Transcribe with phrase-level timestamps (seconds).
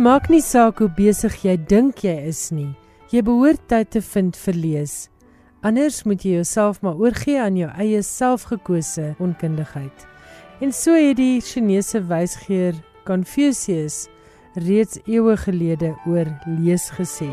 [0.00, 2.70] Maak nie saak hoe besig jy dink jy is nie.
[3.12, 4.94] Jy behoort tyd te vind vir lees.
[5.60, 10.08] Anders moet jy jouself maar oorgee aan jou eie selfgekose onkundigheid.
[10.64, 14.06] En so het die Chinese wysgeer Confucius
[14.56, 17.28] reeds eeue gelede oor lees gesê.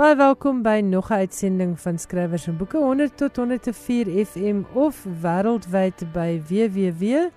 [0.00, 5.06] Baie welkom by nog 'n uitsending van Skrywers en Boeke 100 tot 104 FM of
[5.22, 7.30] wêreldwyd by www.rsg.co.za.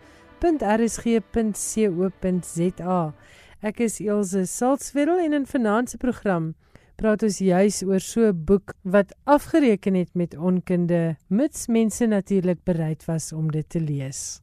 [3.60, 6.56] Ek is Elsje Salzwetel en in vanaand se program
[6.96, 12.64] praat ons juis oor so 'n boek wat afgereken het met onkunde, mits mense natuurlik
[12.64, 14.42] bereid was om dit te lees.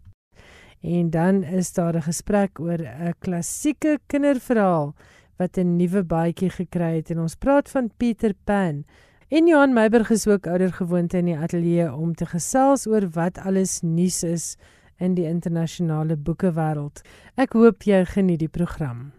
[0.82, 4.94] En dan is daar 'n gesprek oor 'n klassieke kinderverhaal
[5.40, 8.84] wat 'n nuwe baadjie gekry het en ons praat van Peter Pan.
[9.28, 13.38] En Johan Meiberg is ook ouer gewoonte in die ateljee om te gesels oor wat
[13.38, 14.56] alles nuus is
[14.98, 17.00] in die internasionale boekewêreld.
[17.36, 19.12] Ek hoop jy geniet die program.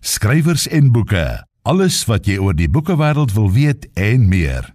[0.00, 1.44] Skrywers en boeke.
[1.62, 4.74] Alles wat jy oor die boekewêreld wil weet en meer.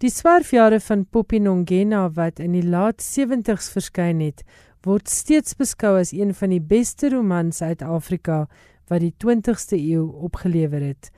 [0.00, 4.42] Die swerfjare van Poppy Nongena wat in die laat 70's verskyn het,
[4.84, 8.46] word steeds beskou as een van die beste romans uit Afrika
[8.90, 11.10] wat die 20ste eeu opgelewer het.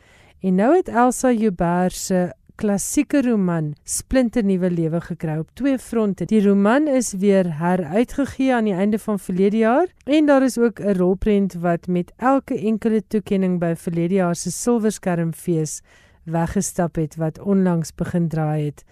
[0.42, 6.26] En nou het Elsa Joubert se klassieke roman splinternuwe lewe gekry op twee fronte.
[6.28, 10.80] Die roman is weer heruitgegee aan die einde van verlede jaar en daar is ook
[10.80, 15.80] 'n rolprent wat met elke enkele toekenning by verlede jaar se Silverskermfees
[16.24, 18.84] weggestap het wat onlangs begin draai het.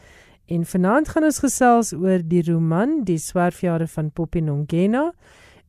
[0.46, 5.12] En vanaand gaan ons gesels oor die roman Die Swerfjare van Poppy Nongena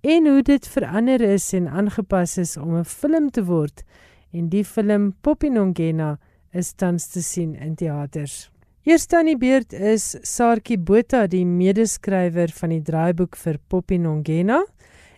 [0.01, 3.83] en hoe dit verander is en aangepas is om 'n film te word.
[4.31, 6.19] En die film Poppy Nongena
[6.51, 8.49] is tans te sien in teaters.
[8.83, 14.65] Eerste aan die beurt is Saartjie Botha, die medeskrywer van die draaiboek vir Poppy Nongena.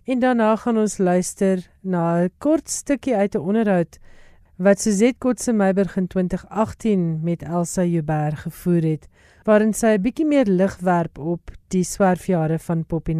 [0.03, 3.99] En daarna gaan ons luister na 'n kort stukkie uit 'n onderhoud
[4.57, 9.07] wat Suzette Kotse Meiberg in 2018 met Elsa Joubert gevoer het,
[9.43, 13.13] waarin sy 'n bietjie meer lig werp op die swerfjare van Poppy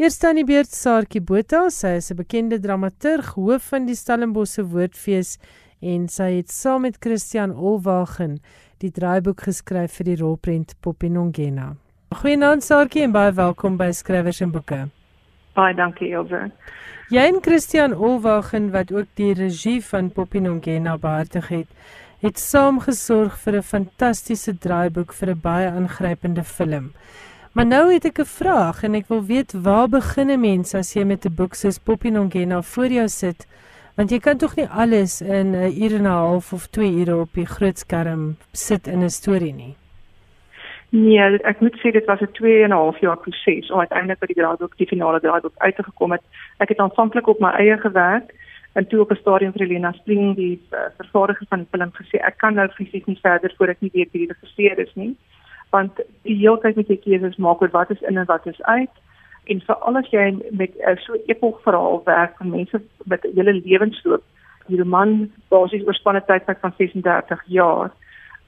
[0.00, 4.64] Eerste aan die beurt Saartjie Botha, sy is 'n bekende dramaturg, hoof van die Stellenbosse
[4.64, 5.38] Woordfees
[5.80, 8.40] en sy het saam met Christian Olwagen
[8.78, 11.76] die draaiboek geskryf vir die rolprent Poppy Nongena.
[12.08, 14.88] Goeienaand Saartjie en baie welkom by Skrywers en Boeke.
[15.54, 16.50] Baie dankie Elsje.
[17.10, 21.68] Jy en Christian Olwagen wat ook die regie van Poppy Nongena behartig het,
[22.22, 26.92] het saam gesorg vir 'n fantastiese draaiboek vir 'n baie aangrypende film.
[27.52, 30.92] Maar nou het ek 'n vraag en ek wil weet waar begin 'n mens as
[30.94, 33.46] jy met 'n boek soos Poppy Nongena voor jou sit?
[33.96, 37.16] Want jy kan tog nie alles in 'n uur en 'n half of 2 ure
[37.16, 39.74] op die groot skerm sit in 'n storie nie.
[40.88, 44.18] Nee, ek moet sê dit was 'n 2 en 'n half jaar proses om uiteindelik
[44.18, 46.22] by die draaiboek die finale draaiboek uit te gekom het.
[46.58, 48.34] Ek het aanvanklik op my eie gewerk
[48.72, 52.16] en toe op 'n stadium vir Elena Spring die uh, vervaardiger van die film gesê
[52.24, 55.16] ek kan nou fisies nie verder voor ek nie weet wie die regisseur is nie
[55.72, 58.60] want die hele tyd moet jy keuses maak oor wat is in en wat is
[58.62, 59.00] uit.
[59.50, 63.34] En veral as jy met uh, so 'n epok verhaal werk van mense met 'n
[63.34, 64.24] hele lewensloop
[64.68, 67.90] die roman basies oorspanne tydperk van 36 jaar.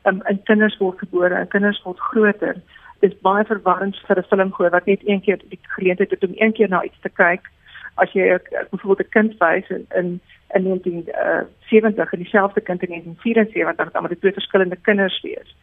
[0.05, 2.57] Um, en kinders word gebore en kinders word groter.
[3.01, 6.35] Dis baie verwarrend vir 'n film gooi wat net een keer die geleentheid het om
[6.37, 7.51] een keer na iets te kyk.
[7.95, 8.39] As jy
[8.71, 10.21] byvoorbeeld 'n kind wys in in
[10.55, 15.55] in 1970 en dieselfde kind in 1974 dan moet dit twee verskillende kinders wees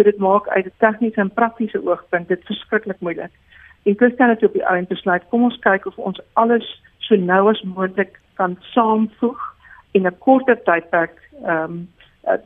[0.00, 3.32] So dit maak uit 'n tegniese en praktiese oogpunt dit verskriklik moeilik.
[3.82, 7.48] En Christian het op die einde besluit, kom ons kyk of ons alles so nou
[7.50, 9.40] as moontlik kan saamvoeg
[9.90, 11.88] in 'n korter tydperk ehm um,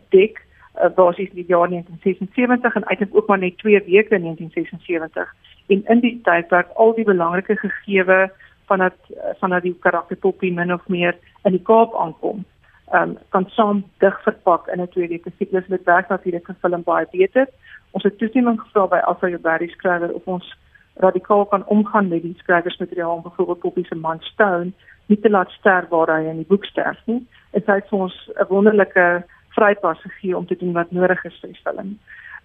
[0.08, 0.42] dik
[0.82, 5.34] uh, basies die jaar 1976 en eintlik ook maar net 2 weke in 1976
[5.66, 8.30] en in die tydperk al die belangrike gegewe
[8.66, 8.96] van dat
[9.38, 12.44] van dat die karakterpoppie min of meer in die Kaap aankom
[12.94, 16.82] um, kan saam dig verpak in 'n twee weke siklus met werk natuurlik vir film
[16.82, 17.46] baie beter.
[17.90, 20.56] Ons het toestemming gevra by Alpha Jobari skrywer of ons
[20.94, 24.72] radikaal kan omgaan met die skrywersmateriaal byvoorbeeld Poppy se man Stone
[25.06, 27.26] nie te laat sterf waar hy in die boek sterf nie.
[27.52, 31.50] Dit het vir ons 'n wonderlike vrypas gegee om te doen wat nodig is vir
[31.50, 31.98] die film.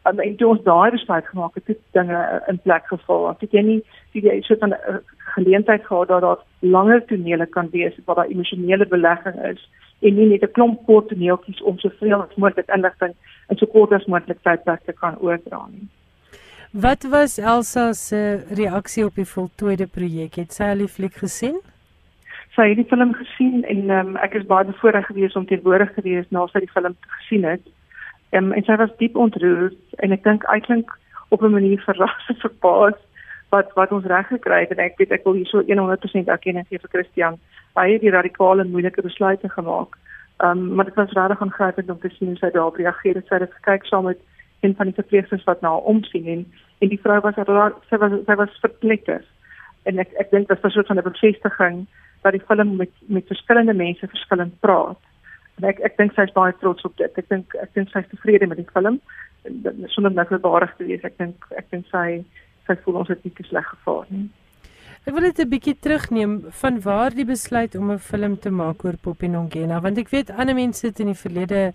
[0.08, 3.22] Um, en toe ons daai besluit gemaak het, het dinge in plek geval.
[3.24, 4.74] Want ek jy nie jy so 'n
[5.36, 9.70] geleentheid gehad dat daar langer tonele kan wees waar daar emosionele belegging is
[10.02, 13.14] en nie net 'n klomp kort toneeltjies om soveel as moontlik inligting
[13.50, 15.88] in so kort as moontlik tydperk te kan oordra nie.
[16.72, 20.36] Wat was Elsa se reaksie op die voltooide projek?
[20.36, 21.58] Het sy al die fliek gesien?
[22.54, 26.02] Sy het die film gesien en um, ek is baie bevoorreg geweest om teenwoordig te
[26.02, 27.66] wees na sy die film gesien het.
[28.32, 30.94] Um, en sy was diep ontroerd en ek dink eintlik
[31.30, 33.00] op 'n manier verras en verbaas
[33.50, 36.68] wat wat ons reg gekry het en ek weet ek wil hier so 100% erkenning
[36.70, 37.40] gee vir Christian.
[37.76, 39.98] Hy het die radikale moeilike besluite gemaak.
[40.40, 43.28] Ehm um, maar dit was regtig aangrypend om te sien hoe sy daarop reageer het.
[43.28, 44.20] Sy het gekyk saam met
[44.62, 46.46] een van die verpleegsters wat na haar omsien en
[46.80, 49.26] en die vrou was raar, sy was sy was verpletter.
[49.84, 51.88] En ek ek dink dit was van 'n bevestiging
[52.24, 55.00] dat die film met met verskillende mense verskillend praat.
[55.58, 57.18] En ek ek dink sy is baie trots op dit.
[57.18, 59.00] Ek dink ek dink sy is tevrede met die film.
[59.86, 61.04] Sonder net verbaasd te wees.
[61.04, 62.24] Ek dink ek dink sy
[62.70, 64.28] sy voel ons het nie te sleg gevaar nie.
[65.08, 68.84] Ek wil dit 'n bietjie terugneem van waar die besluit om 'n film te maak
[68.86, 71.74] oor Poppy Nongena want ek weet ander mense het in die verlede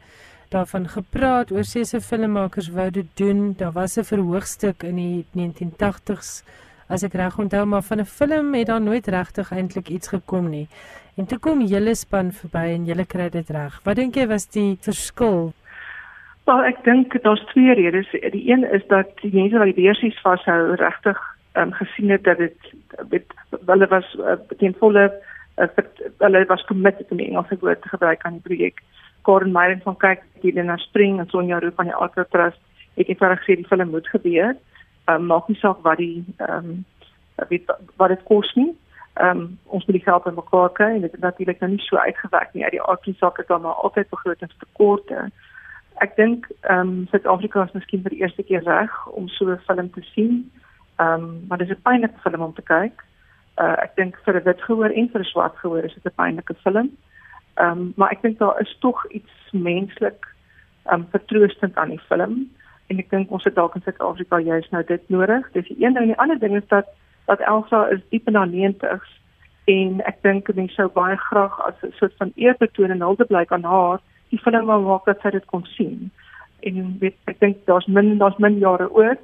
[0.51, 3.55] daarvan gepraat oor se se filmmakers wou dit doen.
[3.57, 6.43] Daar was 'n verhoogstuk in die 1980s
[6.89, 10.51] as ek reg onthou maar van 'n film het daar nooit regtig eintlik iets gekom
[10.51, 10.69] nie.
[11.17, 13.81] En toe kom julle span verby en julle kry dit reg.
[13.85, 15.53] Wat dink jy was die verskil?
[16.45, 18.11] Wel, ek dink daar's twee redes.
[18.11, 21.21] Die een is dat die mense wat die beursies vashou regtig
[21.57, 22.75] um, gesien het dat dit
[23.09, 23.33] met
[23.67, 25.07] hulle was uh, teen volle
[25.57, 25.69] uh,
[26.19, 28.83] hulle was committed om die Engelse woord te gebruik aan die projek.
[29.25, 32.61] Karen Meyer van kyk hier na Spring en Sonja Roo van die Alta Trust
[32.95, 34.53] het eenvoudig gesê die film moet gebeur.
[35.05, 36.85] Ehm um, maak nie saak wat die ehm um,
[37.49, 38.75] weet wat dit kos nie.
[39.15, 41.97] Ehm um, ons moet die geld bymekaar kry en dit het natuurlik nou nie so
[41.97, 42.65] uitgewerk nie.
[42.65, 45.31] Uit die aardse saak het daar maar altyd begrotingstekorte.
[46.03, 49.61] Ek dink ehm um, Suid-Afrika is miskien vir die eerste keer reg om so 'n
[49.67, 50.51] film te sien.
[50.99, 53.05] Ehm um, maar dis 'n pynlike film om te kyk.
[53.59, 56.17] Uh ek dink vir 'n wit gehoor en vir 'n swart gehoor is dit 'n
[56.17, 56.91] pynlike film.
[57.55, 60.27] Ehm um, maar ek dink daar is tog iets menslik
[60.85, 62.51] ehm um, vertroostend aan die film
[62.89, 65.51] en ek dink ons het dalk in Suid-Afrika juist nou dit nodig.
[65.53, 66.87] Dis die een ding en die ander ding is dat
[67.27, 69.21] dat Elsa is diep in haar 90's
[69.65, 73.53] en ek dink mense sou baie graag as 'n soort van eerbetoon en hulde blyk
[73.53, 74.01] aan haar
[74.35, 76.11] die film wou maak dat sy dit kon sien.
[76.67, 79.17] En weet ek dink daar's min daar's min jare oor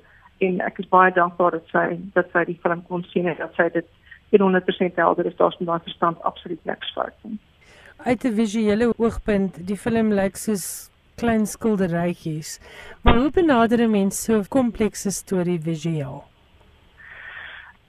[0.46, 1.86] en ek is baie dankbaar dat sy
[2.16, 3.88] dat sy die film kon sien en dat sy dit
[4.30, 7.38] 100% helder is daar's met haar verstand absoluut niks fout nie.
[8.04, 10.90] Uit 'n visuele oogpunt, die film lyk soos
[11.20, 12.60] klein skilderytjies.
[13.02, 16.24] Maar hoe benader 'n mens so 'n komplekse storie visueel?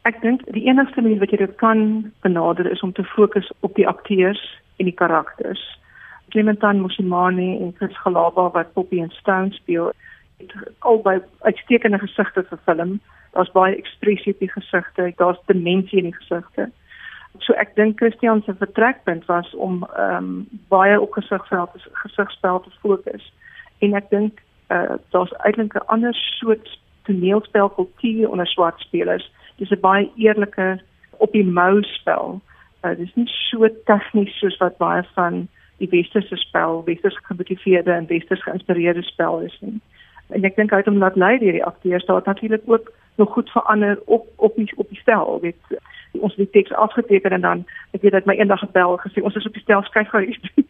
[0.01, 3.75] Ek dink die enigste manier wat jy dit kan benader is om te fokus op
[3.75, 5.80] die akteurs en die karakters.
[6.31, 9.91] Clementine Moshimane en Chris Galaba wat Poppy en Stone speel,
[10.79, 12.99] albei uitstekende gesigte vir film.
[13.31, 16.71] Daar's baie ekspressie op die gesigte, daar's dimensie in die gesigte.
[17.39, 20.31] So ek dink Christian se vertrekpunt was om ehm um,
[20.73, 23.31] baie op gesigspel te gesigspel te fokus.
[23.79, 29.31] En ek dink uh, daar's eintlik 'n ander soort toneelspel kultuur onder swart spelers.
[29.55, 30.81] Dis 'n baie eerlike
[31.17, 32.41] op die mou spel.
[32.83, 35.47] Uh, dis nie so tegnies soos wat baie van
[35.81, 39.79] die westerse spel, westers gemotiveerde en westers geïnspireerde spel is nie.
[40.31, 42.05] En ek dink het hom laat lei deur die akteurs.
[42.05, 45.79] Daar natuurlik ook nog goed verander op op die op die stel weet.
[46.11, 49.35] Ons het die teks afgeteken en dan ek weet dat my eendag gebel gesê ons
[49.35, 50.23] is op die stel skryf gou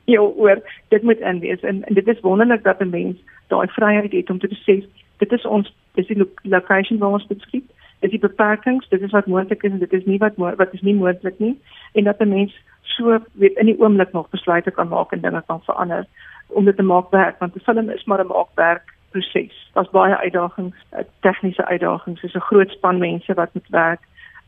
[0.06, 0.62] heel oor.
[0.90, 4.30] Dit moet in wees en, en dit is wonderlik dat 'n mens daai vryheid het
[4.30, 4.82] om te sê
[5.18, 7.64] dit is ons dis die location waar ons beskik
[8.00, 10.82] is die beperkings dit is wat moontlik is en dit is nie wat wat is
[10.82, 11.56] nie moontlik nie.
[11.94, 12.54] En dat 'n mens
[12.96, 16.06] so weet in die oomblik nog besluite kan maak en dinge kan verander
[16.48, 19.70] om dit te maak werk want 'n film is maar 'n maakwerk proses.
[19.74, 24.02] Daar's baie uitdagings, eh, tegniese uitdagings, dis 'n groot span mense wat moet werk.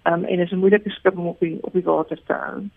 [0.04, 2.70] Um, en is 'n moeilike skip om op die op die water te hou.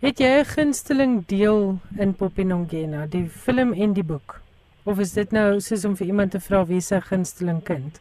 [0.00, 4.40] Het jy 'n gunsteling deel in Popinongena, die film en die boek?
[4.82, 8.00] Of is dit nou soos om vir iemand te vra wie se gunsteling kind?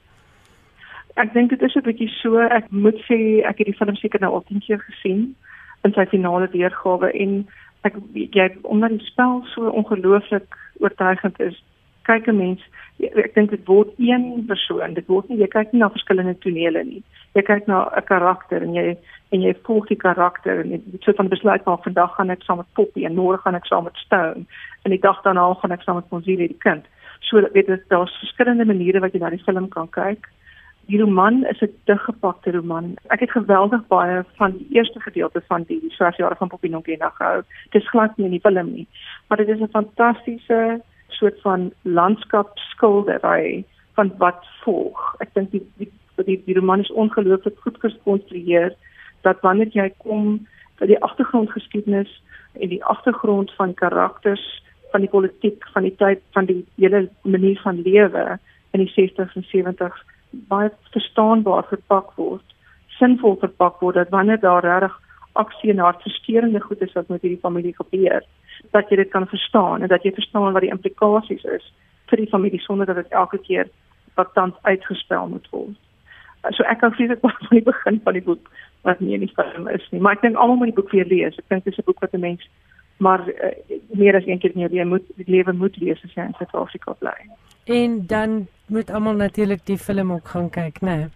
[1.14, 2.38] Ek dink dit is 'n bietjie so.
[2.38, 5.36] Ek moet sê ek het die film seker nou al 10 keer gesien
[5.84, 7.44] in sy finale weergawe en
[7.88, 11.58] ek jy omdat die spel so ongelooflik oortuigend is,
[12.08, 12.62] kyk 'n mens
[13.00, 16.84] ek dink dit word een persoon dit word nie jy kyk nie na verskillende tonele
[16.84, 17.04] nie.
[17.36, 18.98] Jy kyk na 'n karakter en jy
[19.32, 22.58] en jy volg die karakter en jy so van besluit maar vandag gaan ek saam
[22.58, 24.46] met Poppy en môre gaan ek saam met Stone.
[24.84, 26.86] En die dag daarna gaan ek saam met Monzilie die kind.
[27.22, 30.30] So weet jy daar's verskillende maniere wat jy na die film kan kyk
[30.88, 35.64] die roman is 'n diggepakte roman ek het geweldig baie van die eerste gedeelte van
[35.64, 38.88] die swart jare van Poppy Nongena gehou dit is glad nie in die film nie
[39.28, 45.16] maar dit is 'n fantastiese soort van landskapskildery van wat volg.
[45.20, 45.92] Ek dink die die
[46.26, 48.76] die, die roman is ongelooflik goed gekonstrueer
[49.26, 50.44] dat wanneer jy kom
[50.78, 52.12] vir die agtergrondgeskiedenis
[52.62, 54.44] en die agtergrond van karakters
[54.92, 58.38] van die politiek van die tyd van die hele manier van lewe
[58.78, 60.06] in die 60s en 70s
[60.50, 62.46] baie verstaanbaar verpak word,
[63.00, 65.00] sinvol verpak word dat wanneer daar reg
[65.34, 68.26] aksie en hartversteurende goed is wat met hierdie familie gebeur,
[68.72, 71.66] dat jy dit kan verstaan en dat jy verstaan wat die implikasies is
[72.12, 73.70] vir die familie sonder dat dit elke keer
[74.16, 75.80] wat tans uitgespel moet word.
[76.52, 78.52] So ek kan vreeslik baie van die begin van die boek
[78.84, 81.38] wat nie die film is nie, maar ek dink almal moet die boek weer lees.
[81.40, 82.44] Ek dink dit is 'n boek wat 'n mens
[82.98, 86.26] maar uh, meer as een keer in jou lewe moet lewe moet lees as jy
[86.26, 87.16] in Suid-Afrika bly.
[87.64, 90.96] En dan moet almal natuurlik die film ook gaan kyk, né?
[90.96, 91.08] Nee?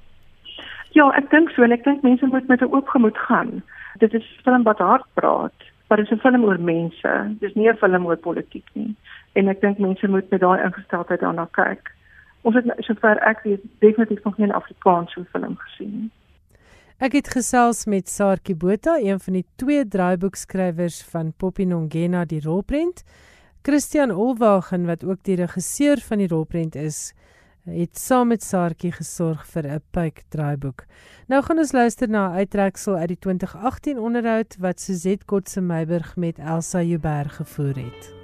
[0.91, 3.63] Ja, ek dink so ek dink mense moet met 'n oop gemoed gaan.
[3.99, 7.35] Dit is 'n film wat hard praat, maar dit is 'n film oor mense.
[7.39, 8.95] Dit is nie 'n film oor politiek nie.
[9.33, 11.91] En ek dink mense moet met daai ingesteldheid daarna kyk.
[12.41, 16.11] Ons het sover ek weet definitief nog nie 'n Afrikaanse film gesien nie.
[16.97, 22.41] Ek het gesels met Saartjie Botha, een van die twee draaiboekskrywers van Poppy Nongena die
[22.41, 23.03] rolprent.
[23.61, 27.13] Christian Olwagen wat ook die regisseur van die rolprent is,
[27.67, 30.85] het saam met Saartjie gesorg vir 'n pyk draaiboek.
[31.27, 36.15] Nou gaan ons luister na 'n uittreksel uit die 2018 onderhoud wat Suzette Kotse Meiburg
[36.15, 38.16] met Elsa Joubert gevoer het.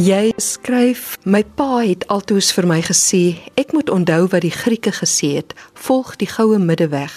[0.00, 4.94] Jy skryf, my pa het altoos vir my gesê, ek moet onthou wat die Grieke
[4.96, 7.12] gesê het, volg die goue middeweg,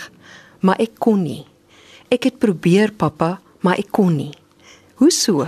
[0.59, 1.45] maar ek kon nie.
[2.11, 4.33] Ek het probeer, pappa, maar ek kon nie.
[4.99, 5.45] Hoe so?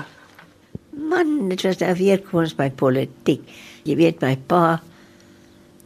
[0.96, 3.44] Man, dit was nou weer koers by politiek.
[3.84, 4.80] Jy weet my pa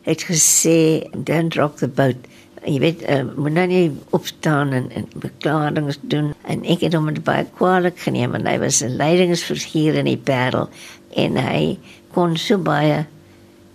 [0.06, 2.27] het gesê, "Don't rock the boat."
[2.65, 6.34] Jy weet, uh, moet nou nie opstaan en, en beklaringen doen.
[6.44, 10.18] En ek het hom het baie kwalijk geneem, want hy was een leidingsvergier in die
[10.18, 10.70] Parel
[11.18, 11.78] en hy
[12.13, 13.06] kon so baie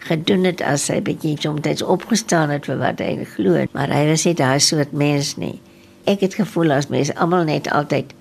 [0.04, 4.26] gedoen het as hy bietjie soms opgestaan het vir wat hy glo maar hy was
[4.28, 5.58] nie daai soort mens nie.
[6.04, 8.12] Ek het gevoel as mense almal net altyd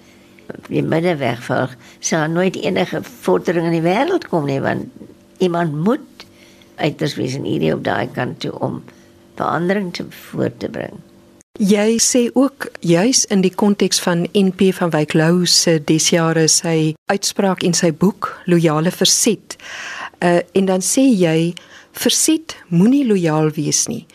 [0.70, 4.92] die middeweg volg sou nooit enige vordering in die wêreld kom nie want
[5.44, 6.28] iemand moet
[6.76, 8.82] uiters wees in hierdie op daai kant toe om
[9.36, 11.00] verandering te voort te bring
[11.62, 16.96] Jy sê ook juis in die konteks van NP van Wyk Lou se desjare sy
[17.14, 19.54] uitspraak in sy boek Loyale Verset.
[20.18, 21.54] Uh en dan sê jy
[21.94, 24.08] verset moenie lojaal wees nie.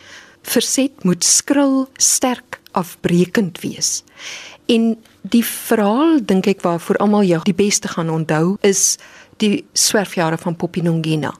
[0.43, 4.03] Verset moet skril, sterk, afbreekend wees.
[4.67, 8.97] En die verhaal dink ek waarvoor almal jou die beste gaan onthou is
[9.39, 11.31] die swerfjare van Poppy Nongena.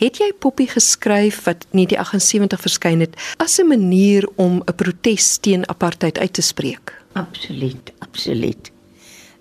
[0.00, 4.74] Het jy Poppy geskryf wat nie die 78 verskyn het as 'n manier om 'n
[4.74, 6.94] protes teen apartheid uit te spreek?
[7.12, 8.70] Absoluut, absoluut.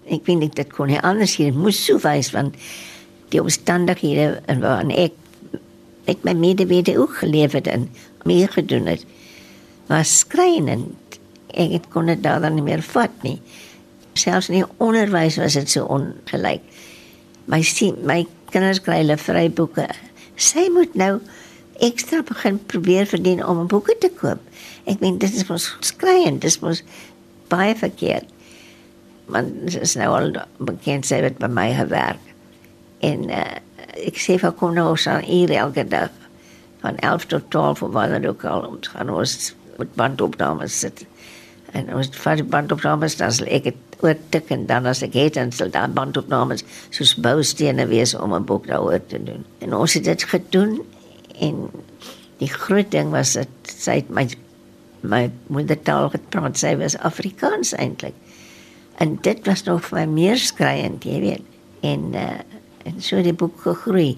[0.10, 2.56] Ek vind dit dit kon nie anders hier moes so wys want
[3.29, 5.13] die omstandighede en waarin ek
[6.06, 7.89] ek my medewede ook geleef het en
[8.24, 9.06] meer gedoen het
[9.88, 11.20] was skrynend.
[11.48, 13.41] Ek kon dit daar dan nie meer vat nie.
[14.13, 16.62] Selfs in die onderwys was dit so ongelyk
[17.50, 19.88] my sien my kinders kry hulle vryboeke.
[20.39, 21.18] Sy moet nou
[21.86, 24.39] ekstra begin probeer verdien om 'n boeke te koop.
[24.86, 26.84] Ek meen dit is mos skreiend, dit mos
[27.48, 28.27] baie verkeerd.
[29.25, 32.22] Man is nou al bekend sy het by my gewerk.
[33.00, 33.58] En uh,
[33.96, 36.10] ek sê vir kom nou hier elke dag
[36.82, 40.79] van 11 tot 12 of wat dan ook al om te gaan ons met bandopnames
[40.79, 41.06] sit.
[41.77, 45.51] En ons vat bandopnames dan sal ek het oortik en dan as ek het dan
[45.55, 49.45] sal daar bandopnames soos boustene wees om 'n boek daaroor te doen.
[49.59, 50.81] En ons het dit gedoen
[51.39, 51.69] en
[52.38, 54.27] die groot ding was dat sy het my
[55.01, 58.15] my moedertaal gepraat, sy was Afrikaans eintlik.
[58.99, 61.45] En dit was nog vir my meer skreiend, jy weet.
[61.81, 62.39] En uh,
[62.83, 64.17] en so die boek gegroei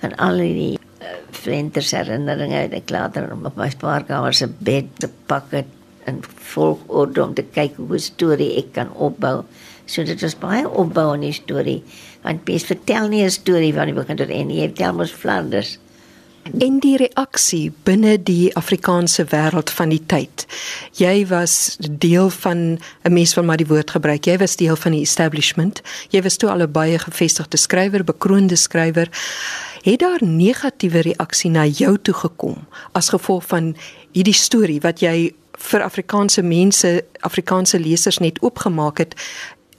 [0.00, 5.10] van al die uh, flenters herinneringe uit ek later op my spaarkamer se bed te
[5.26, 5.72] pak het
[6.06, 6.22] in
[6.54, 9.44] volgorde om te kyk hoe 'n storie ek kan opbou.
[9.86, 11.82] So dit was baie opbou in die storie.
[12.22, 15.78] Want Pies vertel nie 'n storie van die begin tot einde, jy vertel mos Flanders.
[16.54, 20.46] En die reaksie binne die Afrikaanse wêreld van die tyd.
[20.94, 24.24] Jy was deel van 'n mens wat maar die woord gebruik.
[24.24, 25.82] Jy was deel van die establishment.
[26.10, 29.08] Jy was toe al 'n baie gevestigde skrywer, bekroonde skrywer.
[29.82, 33.76] Het daar negatiewe reaksie na jou toe gekom as gevolg van
[34.12, 39.16] hierdie storie wat jy vir Afrikaanse mense, Afrikaanse lesers net oopgemaak het.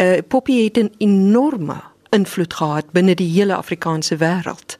[0.02, 4.78] Uh Poppy het 'n enorme invloed gehad binne die hele Afrikaanse wêreld.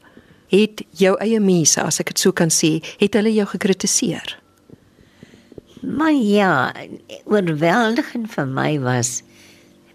[0.48, 4.38] Het jou eie mense, as ek dit so kan sê, het hulle jou gekritiseer?
[5.82, 6.72] Maar ja,
[7.24, 9.22] oorweldigend vir my was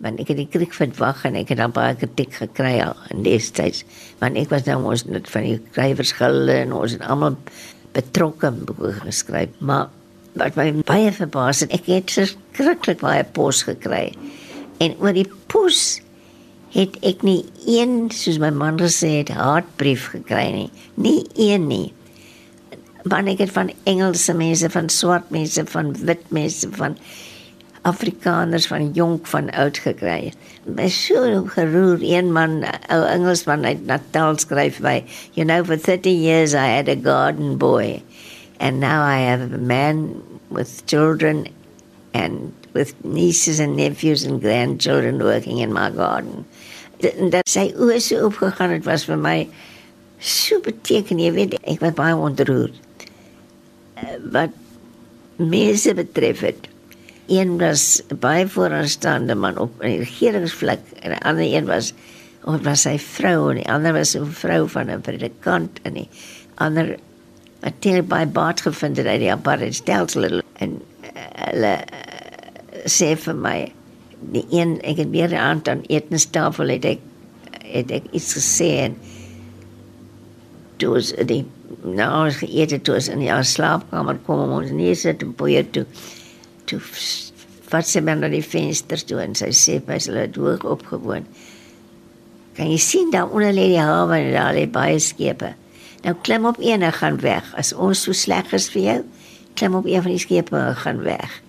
[0.03, 3.23] want ek het die kriek verwag en ek het dan baie kritiek gekry al in
[3.23, 3.83] destyds
[4.19, 7.37] want ek was nou ons net van die skrywersgilde en ons het almal
[7.95, 9.87] betrokke boeke geskryf maar
[10.39, 11.73] wat my baie verbaas het.
[11.75, 14.11] Ek het verskriklik baie pos gekry.
[14.83, 15.99] En oor die pos
[16.73, 20.69] het ek nie een soos my man gesê het hartbrief gekry nie.
[20.95, 21.89] Nie een nie.
[23.03, 26.97] Want ek het van Engelse mense, van swart mense, van wit mense, van
[27.83, 30.31] Afrikaners van jonk van oud gekry.
[30.63, 35.01] My so geroer een man, ou Engelsman uit Natal skryf by,
[35.35, 37.99] you know for 30 years I had a garden boy
[38.59, 41.47] and now I have a man with children
[42.13, 46.45] and with nieces and nephews and grandchildren working in my garden.
[47.01, 49.37] Dat sy oë so opgegaan het was vir my
[50.23, 52.71] so beteken jy weet ek was baie ontroer.
[53.99, 54.55] Eh, wat
[55.41, 56.69] mense betref het
[57.27, 61.93] een was baie vooraanstaande man op 'n regeringsvlak en 'n ander een was
[62.43, 66.09] of was sy vrou en die ander was 'n vrou van 'n predikant en die
[66.55, 66.97] ander
[67.63, 70.75] het teer by baat gevind uit die apartheid stelsel en
[71.13, 73.57] eh, hulle uh, sê vir my
[74.35, 77.03] die een ek het weer aan aan etenstafel het ek
[77.63, 78.97] het ek iets gesê en
[80.83, 81.43] dus die
[81.83, 85.85] nou as geëet het toe in die slaapkamer kom ons nie sit en probeer toe
[86.69, 86.79] toe
[87.73, 91.25] wat sy maar na die vensters toe en sy sê by hulle hoog opgewoon.
[92.53, 95.53] Kan jy sien daar onder lê die hawe en daar lê baie skepe.
[96.03, 97.47] Nou klim op een en gaan weg.
[97.55, 98.99] As ons so sleg is vir jou,
[99.55, 101.41] klim op een van die skepe en gaan weg.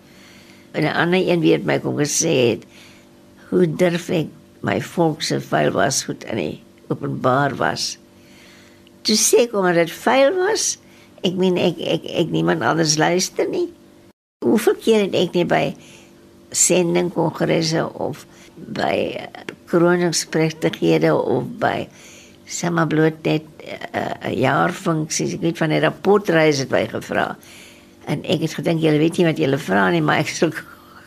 [0.72, 2.62] En 'n ander een weet my kom gesê het
[3.48, 4.26] hoe durf ek
[4.60, 7.98] my volk se vuil was goed in die openbaar was.
[9.02, 10.78] Toe sê kom dat dit vuil was.
[11.22, 13.72] Ek meen ek ek ek niemand anders luister nie
[14.44, 15.64] hoeveel keer het ek nie by
[16.54, 18.24] sending kongresse of
[18.76, 19.16] by
[19.70, 21.86] kroningspregtighede of by
[22.46, 26.86] sommer bloot net 'n eh, eh, jaar funksie ek weet van 'n rapportreis het by
[26.90, 27.36] gevra.
[28.06, 30.52] En ek het gedink julle weet nie wat julle vra nie maar ek sal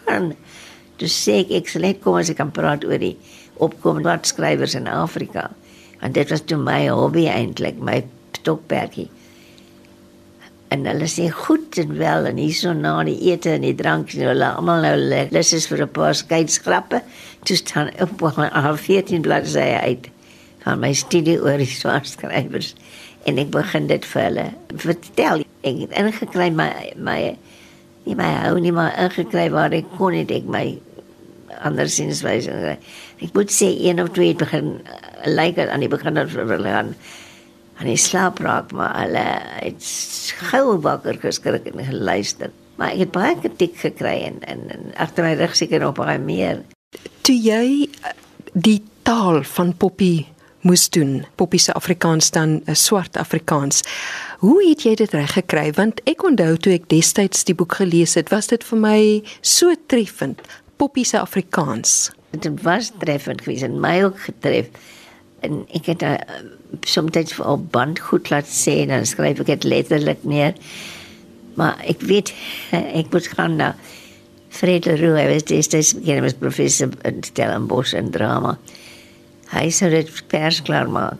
[0.06, 0.36] gaan.
[0.98, 3.18] Dus sê ek ek sal net kom as ek kan praat oor die
[3.56, 5.52] opkomende bladskrywers in Afrika.
[6.02, 9.10] En dit was toe my hobby eintlik my stokperdjie.
[10.68, 14.28] En hulle sê goed en wel en hierso na die ete en die drank en
[14.28, 14.96] hulle almal nou
[15.32, 17.02] lus is vir 'n paar skeidsgrappe
[17.44, 20.10] toe staan op al 14 bladsye uit
[20.68, 22.74] van my studie oor die swart skrywers
[23.28, 24.48] en ek begin dit vir hulle
[24.86, 27.20] vertel ek het ingekry my my
[28.08, 30.66] nie my hou nie maar ingekry waar ek kon het ek my
[31.68, 34.76] andersins wys ek moet sê een of twee het begin
[35.26, 36.94] lyk like aan die begin van hulle gaan
[37.78, 39.26] aan die slaap raak, maar hulle
[39.62, 39.90] het
[40.50, 42.54] gou wakker geskrik en geluister.
[42.78, 46.18] Maar ek het baie kritiek gekry en en, en agter my rug seker op baie
[46.22, 46.64] meer.
[47.26, 48.16] Toe jy eh,
[48.54, 50.26] die taal van Poppy
[50.68, 53.84] moes doen, Poppy se Afrikaans dan 'n eh, swart Afrikaans.
[54.40, 55.72] Hoe het jy dit reg gekry?
[55.74, 59.74] Want ek onthou toe ek destyds die boek gelees het, was dit vir my so
[59.88, 60.42] treffend,
[60.78, 62.12] Poppy se Afrikaans.
[62.32, 64.68] Dit was treffend geweest en my ook getref
[65.40, 66.16] en ek het uh,
[66.82, 70.54] soms op band goed laat sê en dan skryf ek dit letterlik neer.
[71.56, 72.34] Maar ek weet
[73.00, 73.76] ek moet gaan na
[74.50, 78.58] Fred Leroux, hy was destyds begin met professor in Stellenbosch en drama.
[79.54, 81.20] Hy sou dit vers klaar maak.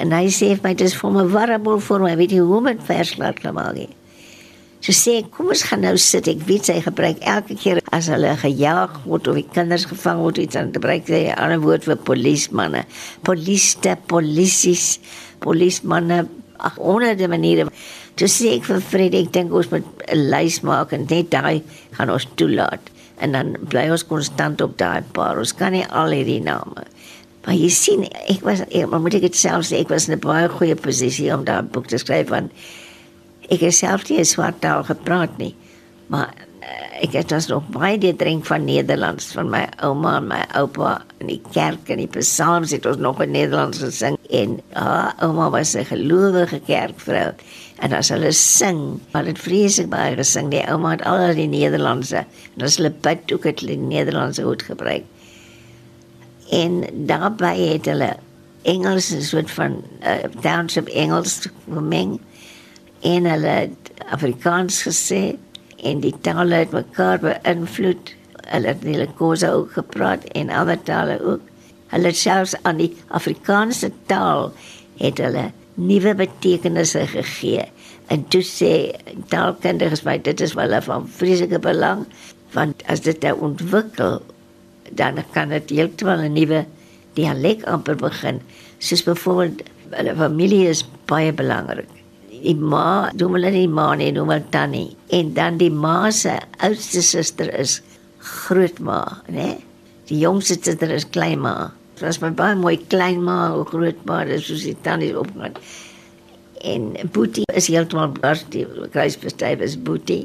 [0.00, 2.70] En hy sê vir my dis vir my warabel vir my, weet jy hoe om
[2.70, 3.76] dit vers klaar te maak.
[3.76, 3.88] He.
[4.82, 6.26] So sê ek, kom ons gaan nou sit.
[6.32, 10.40] Ek weet sy gebruik elke keer as hulle gejaag word of die kinders gevang word,
[10.42, 12.82] iets dan gebruik sy 'n ander woord vir polismanne.
[13.22, 14.98] Poliste, polisies,
[15.44, 16.26] polismanne,
[16.58, 17.68] ag honderde maniere.
[18.16, 21.62] So sê ek vir Fred, ek dink ons moet 'n lys maak en net daai
[21.92, 22.80] gaan ons toelaat.
[23.20, 25.38] En dan bly ons konstant op daai paar.
[25.38, 26.82] Ons kan nie al hierdie name
[27.42, 30.22] Maar jy sien, ek was ek, moet ek dit self sê, ek was in 'n
[30.22, 32.52] baie goeie posisie om daai boek te skryf want
[33.50, 35.54] ek het self nie swart taal gepraat nie.
[36.06, 36.30] Maar
[36.62, 40.40] uh, ek het as nog baie die drink van Nederlands van my ouma en my
[40.60, 45.14] oupa in die kerk en die psalms het ons nog in Nederlands gesing en haar
[45.26, 47.32] ouma was 'n gelowige kerkvrou.
[47.82, 50.50] En as hulle sing, maar dit vreeslik baie gesing.
[50.50, 52.22] Die ouma het al die Nederlandse
[52.54, 55.02] en as hulle bid ook het hulle Nederlandse goed gebruik.
[56.52, 58.16] En daarbey het hulle
[58.62, 62.20] Engels 'n soort van uh, township Engels gemeng
[63.00, 65.36] en hulle het Afrikaans gesê
[65.82, 68.14] en die tale het mekaar beïnvloed.
[68.52, 71.40] Hulle het hulle kosse ook gepraat en ander tale ook.
[71.86, 74.52] Hulle selfs aan die Afrikaanse taal
[74.96, 77.64] het hulle nuwe betekenisse gegee.
[78.06, 78.72] En toe sê
[79.28, 82.06] taalkundiges my dit is wel van vreeslike belang
[82.52, 84.20] want as dit nou ontwikkel
[84.96, 86.64] dan kan dit heeltemal 'n nuwe
[87.14, 88.40] dialek amper begin.
[88.78, 91.88] Soos byvoorbeeld hulle familie is baie belangrik
[92.42, 94.96] Die ma, noem hulle nie ma nie, noem hulle tannie.
[95.14, 96.32] En dan die ma se
[96.66, 97.76] oudste suster is
[98.18, 98.98] grootma,
[99.30, 99.60] né?
[100.08, 101.70] Die jongste suster is kleinma.
[101.94, 103.36] Dit was my baie mooi kleinma,
[103.70, 105.54] grootma, dis soos die tannie opgaan.
[106.66, 110.24] En Boetie is heeltemal bars die kruisbestuif is Boetie.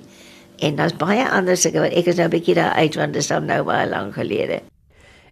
[0.60, 3.22] En daar's baie ander sulke wat ek is nou 'n bietjie daar uit want dit
[3.22, 4.62] is nou baie lank gelede.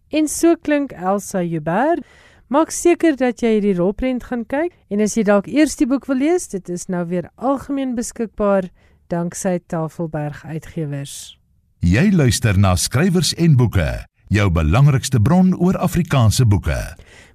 [0.10, 2.04] En so klink Elsa Joubert.
[2.48, 6.06] Maak seker dat jy hierdie rolprent gaan kyk en as jy dalk eers die boek
[6.06, 8.70] wil lees, dit is nou weer algemeen beskikbaar
[9.10, 11.40] danksy Tafelberg Uitgewers.
[11.82, 16.78] Jy luister na skrywers en boeke, jou belangrikste bron oor Afrikaanse boeke.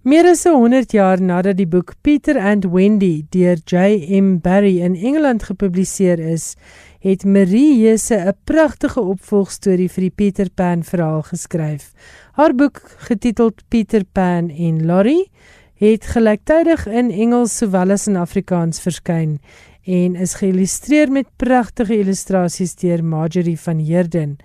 [0.07, 4.39] Meer as 100 jaar nadat die boek Peter and Wendy deur J.M.
[4.41, 6.55] Barrie in Engeland gepubliseer is,
[7.01, 11.93] het Marie Jese 'n pragtige opvolgstorie vir die Peter Pan verhaal geskryf.
[12.33, 15.29] Haar boek, getiteld Peter Pan en Lorry,
[15.75, 19.41] het gelyktydig in Engels sowel as in Afrikaans verskyn
[19.85, 24.37] en is geïllustreer met pragtige illustrasies deur Marjorie van Heerden.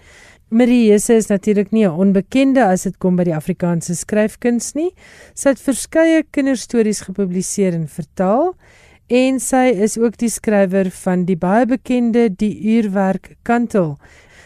[0.50, 4.94] Marie Jese is natuurlik nie 'n onbekende as dit kom by die Afrikaanse skryfkuns nie.
[5.34, 8.56] Sy het verskeie kinderstories gepubliseer en vertaal
[9.08, 13.96] en sy is ook die skrywer van die baie bekende Die Uurwerk Kantel.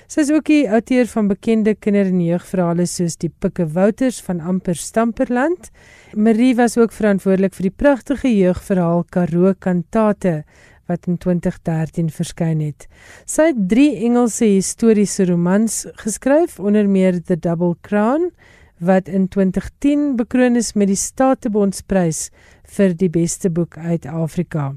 [0.10, 4.42] Sy is ook die outeur van bekende kinder- en jeugverhale soos Die Pikke Wouters van
[4.42, 5.70] Amper Stamperland.
[6.14, 10.44] Marie was ook verantwoordelik vir die pragtige jeugverhaal Karoo Kantate
[10.88, 12.88] wat in 2013 verskyn het.
[13.26, 18.32] Sy het 3 Engelse historiese romans geskryf, onder meer The Double Crown
[18.80, 22.30] wat in 2010 bekroon is met die Statebondsprys
[22.76, 24.74] vir die beste boek uit Afrika.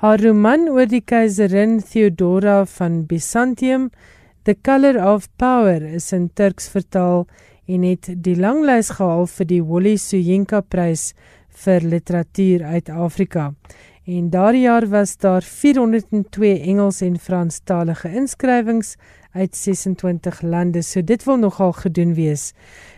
[0.00, 3.90] Haar roman oor die keiserin Theodora van Byzantium,
[4.44, 7.26] The Color of Power, is in Turks vertaal
[7.66, 11.12] en het die langlys gehaal vir die Wole Soyinka prys
[11.64, 13.52] vir literatuur uit Afrika.
[14.06, 18.94] En daardie jaar was daar 402 Engels en Franstalige inskrywings
[19.36, 22.52] uit 26 lande, so dit wil nogal gedoen wees.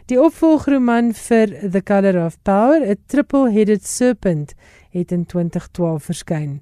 [0.08, 4.54] Die opvolgroman vir The Color of Power, A Triple-Headed Serpent,
[4.90, 6.60] het in 2012 verskyn.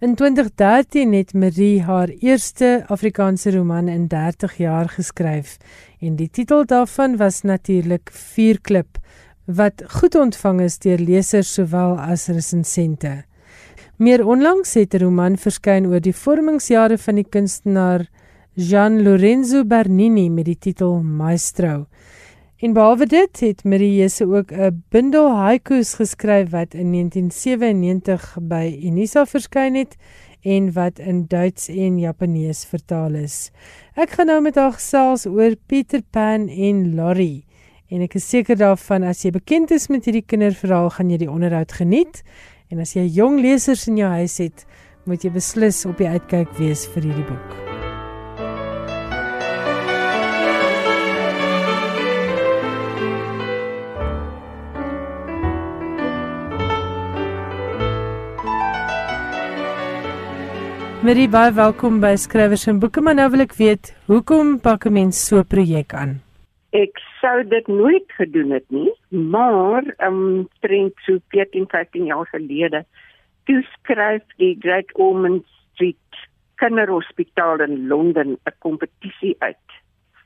[0.00, 5.56] In 2013 het Marie haar eerste Afrikaanse roman in 30 jaar geskryf
[6.00, 8.98] en die titel daarvan was natuurlik Vuurklip
[9.46, 13.24] wat goed ontvang is deur lesers sowel as resensente.
[13.96, 18.06] Meer onlangs het 'n roman verskyn oor die vormingsjare van die kunstenaar
[18.58, 21.90] Gian Lorenzo Bernini met die titel Maestro.
[22.64, 29.26] En behalwe dit het Mariese ook 'n bundel haikus geskryf wat in 1997 by Unisa
[29.26, 29.96] verskyn het
[30.40, 33.50] en wat in Duits en Japanees vertaal is.
[33.94, 37.44] Ek gaan nou met haar gesels oor Peter Pan en Lorry.
[37.88, 41.30] En ek is seker daarvan as jy bekend is met hierdie kinderverhaal, gaan jy die
[41.30, 42.22] onderhoud geniet.
[42.70, 44.66] En as jy jong lesers in jou huis het,
[45.04, 47.65] moet jy beslis op die uitkyk wees vir hierdie boek.
[61.06, 64.92] Marie, baie welkom by Skrywers en Boeke, maar nou wil ek weet, hoekom pak 'n
[64.96, 66.18] mens so 'n projek aan?
[66.72, 72.82] Ek sou dit nooit gedoen het nie, maar um trend so 14, 15 jaar gelede,
[73.44, 76.18] toe skryf die Great Ormond Street
[76.56, 79.68] Kinderhospitaal in Londen 'n kompetisie uit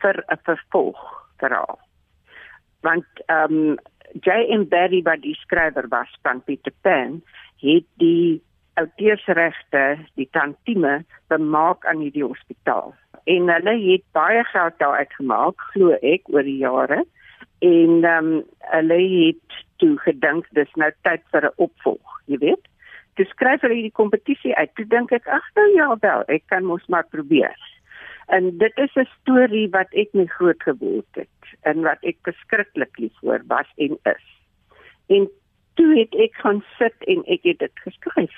[0.00, 1.78] vir 'n vervolg verhaal.
[2.80, 3.76] Want um
[4.24, 4.64] J.M.
[4.68, 7.22] Barrie wat die skrywer was van Peter Pan,
[7.60, 8.42] het die
[8.80, 9.84] outeursregte
[10.18, 11.00] die tantieme
[11.32, 12.94] bemaak aan hierdie hospitaal.
[13.24, 17.04] En hulle het baie geld daar uitgemaak, glo ek, oor die jare.
[17.60, 22.64] En ehm um, hulle het toe gedink dis nou tyd vir 'n opvolg, jy weet.
[23.16, 24.74] Toe skryf hulle hierdie kompetisie uit.
[24.74, 27.56] Toe dink ek, ag nou ja wel, ek kan mos maar probeer.
[28.26, 32.98] En dit is 'n storie wat ek nie groot geword het en wat ek beskiklik
[32.98, 34.26] lief vir was en is.
[35.08, 35.28] En
[35.74, 38.36] toe het ek gaan sit en ek het dit geskryf.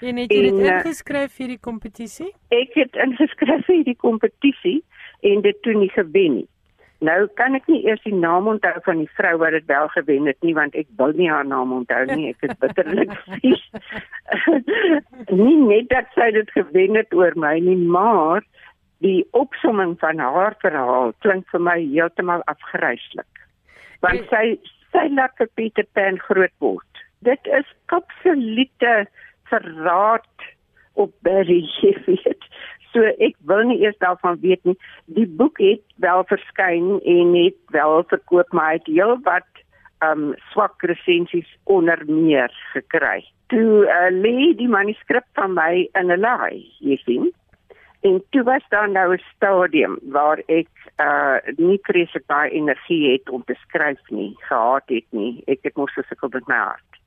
[0.00, 2.30] En het jy dit eh, ingeskryf vir die kompetisie?
[2.54, 4.78] Ek het ingeskryf vir die kompetisie
[5.26, 6.48] en dit toe nie gewen nie.
[7.06, 10.26] Nou kan ek nie eers die naam onthou van die vrou wat dit wel gewen
[10.26, 12.32] het nie want ek wil nie haar naam onthou nie.
[12.32, 13.64] Ek is bitterlik vies.
[15.44, 18.42] nie net dat sy dit gewen het oor my nie, maar
[19.04, 23.46] die opsomming van haar verhaal klink vir my heeltemal afgryslik.
[24.02, 24.58] Want sy
[24.90, 27.02] sy laat vir Peter Pan groot word.
[27.26, 29.06] Dit is absolute
[29.50, 30.46] verraad
[30.94, 31.62] op Barry
[32.06, 32.44] weet.
[32.92, 34.76] So ek wil nie eers daarvan weet nie.
[35.06, 39.64] Die boek het wel verskyn en het wel verkoop, maar het heel wat
[40.04, 43.26] um swak resensies onder meer gekry.
[43.48, 47.32] toe uh, lê die manuskrip van my in 'n laai, jy sien.
[48.00, 50.68] En toe was daar nou 'n stadium waar ek
[51.00, 55.42] uh nie vreeslik baie energie het om te skryf nie, gehad het nie.
[55.46, 56.97] Ek het mos gesukkel met my hart.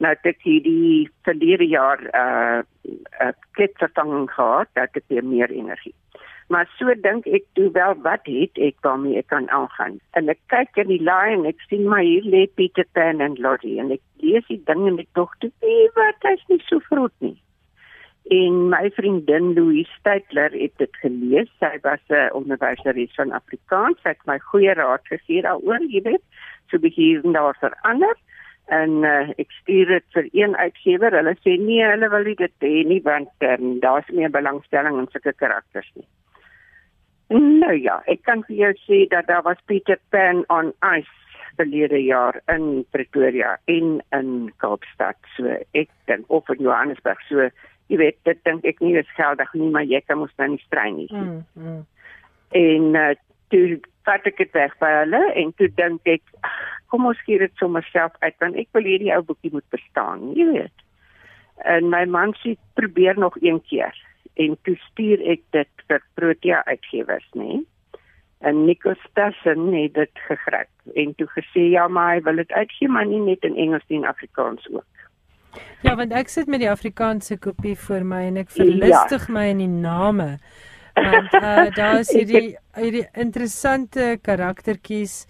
[0.00, 2.60] Nou het ek hierdie verlede jaar uh
[3.20, 5.94] 'n kletsvervanging gehad, dat ek weer meer energie.
[6.48, 10.00] Maar so dink ek toe wel wat het ek daarmee ek kan aangaan.
[10.18, 13.36] En ek kyk in die laai en ek sien maar hier lê Peter Pan en
[13.38, 15.52] Lottie en ek lees die ding en ek dink toe,
[15.94, 17.36] wat is nie so groot nie
[18.30, 21.50] en my vriendin Louise Steytler het dit gelees.
[21.58, 23.98] Sy was 'n onderwyseres van Afrikaans.
[24.02, 26.22] Sy het my goeie raad gegee daaroor, jy weet,
[26.70, 28.16] so bietjie en daar verander.
[28.70, 31.16] En uh, ek stuur dit vir een uitgewer.
[31.18, 35.08] Hulle sê nee, hulle wil nie dit hê nie want um, daar's meer belangstelling in
[35.10, 36.06] sulke karakters nie.
[37.30, 41.18] Nou ja, ek kan vir jou sê dat daar was Peter Pan on Ice
[41.58, 44.30] verlede jaar in Pretoria en in
[44.62, 45.18] Kaapstad.
[45.36, 47.20] So ek dink of in Johannesburg.
[47.28, 47.50] So
[47.90, 50.62] jy weet dit dink ek nie is geldig nie maar jy kan mos nou nie
[50.64, 51.08] strei nie.
[51.10, 51.80] Mm, mm.
[52.58, 53.14] En uh,
[53.50, 56.22] toe vat ek dit weg by hulle en toe dink ek
[56.92, 60.30] kom ons gee dit sommer self uit want ek wil hierdie ou boekie moet bestaan,
[60.36, 60.86] jy weet.
[61.70, 63.96] En my man sê probeer nog een keer
[64.40, 67.60] en toe stuur ek dit vir Protea uitgewers, nê.
[68.40, 72.88] En Nico Stassen het dit gegryp en toe gesê ja, maar hy wil dit uitgee
[72.88, 74.86] maar nie net in Engels nie, in Afrikaans ook.
[75.84, 79.34] Ja, want ek sit met die Afrikaanse kopie voor my en ek verlustig ja.
[79.34, 80.28] my in die name.
[80.94, 85.24] Want uh, daar is hierdie hierdie interessante karaktertjies.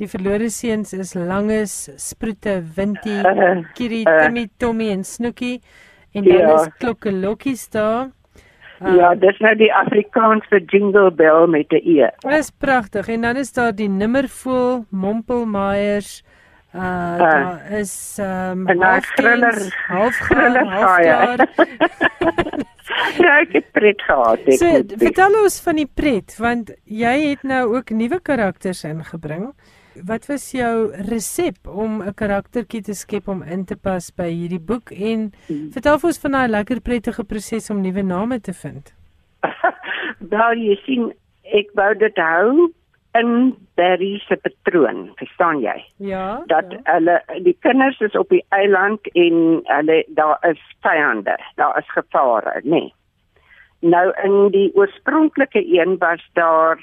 [0.00, 5.60] Die verlore seuns is Langes, Sproete, Wintie, uh, Kiri, uh, Timmy, Tommy en Snookie.
[6.12, 6.54] En dan ja.
[6.54, 8.10] is Klokkelokkies daar.
[8.82, 12.10] Uh, ja, dis nou die Afrikaanse jingle bell met 'n e.
[12.26, 13.08] Dis pragtig.
[13.08, 16.22] En dan is daar die Nimmervoel, Mompelmeyers,
[16.74, 21.38] Uh, uh daar is um halfgriller halfgriller halfjaar.
[23.22, 24.42] ja, ek het pret gehad.
[24.42, 29.52] Ek so, vertel ons van die pret want jy het nou ook nuwe karakters ingebring.
[30.02, 34.60] Wat was jou resep om 'n karaktertjie te skep om in te pas by hierdie
[34.60, 35.70] boek en hmm.
[35.70, 38.94] vertel ons van daai lekker prettige proses om nuwe name te vind?
[40.34, 42.72] Wel, jy sien, ek wou dit hou
[43.14, 45.84] in Barry se patroon, verstaan jy?
[45.96, 46.42] Ja.
[46.46, 46.80] Dat ja.
[46.84, 52.60] hulle die kinders is op die eiland en hulle daar is vyande, daar is gevare,
[52.64, 52.70] nê.
[52.70, 52.92] Nee.
[53.84, 56.80] Nou in die oorspronklike een was daar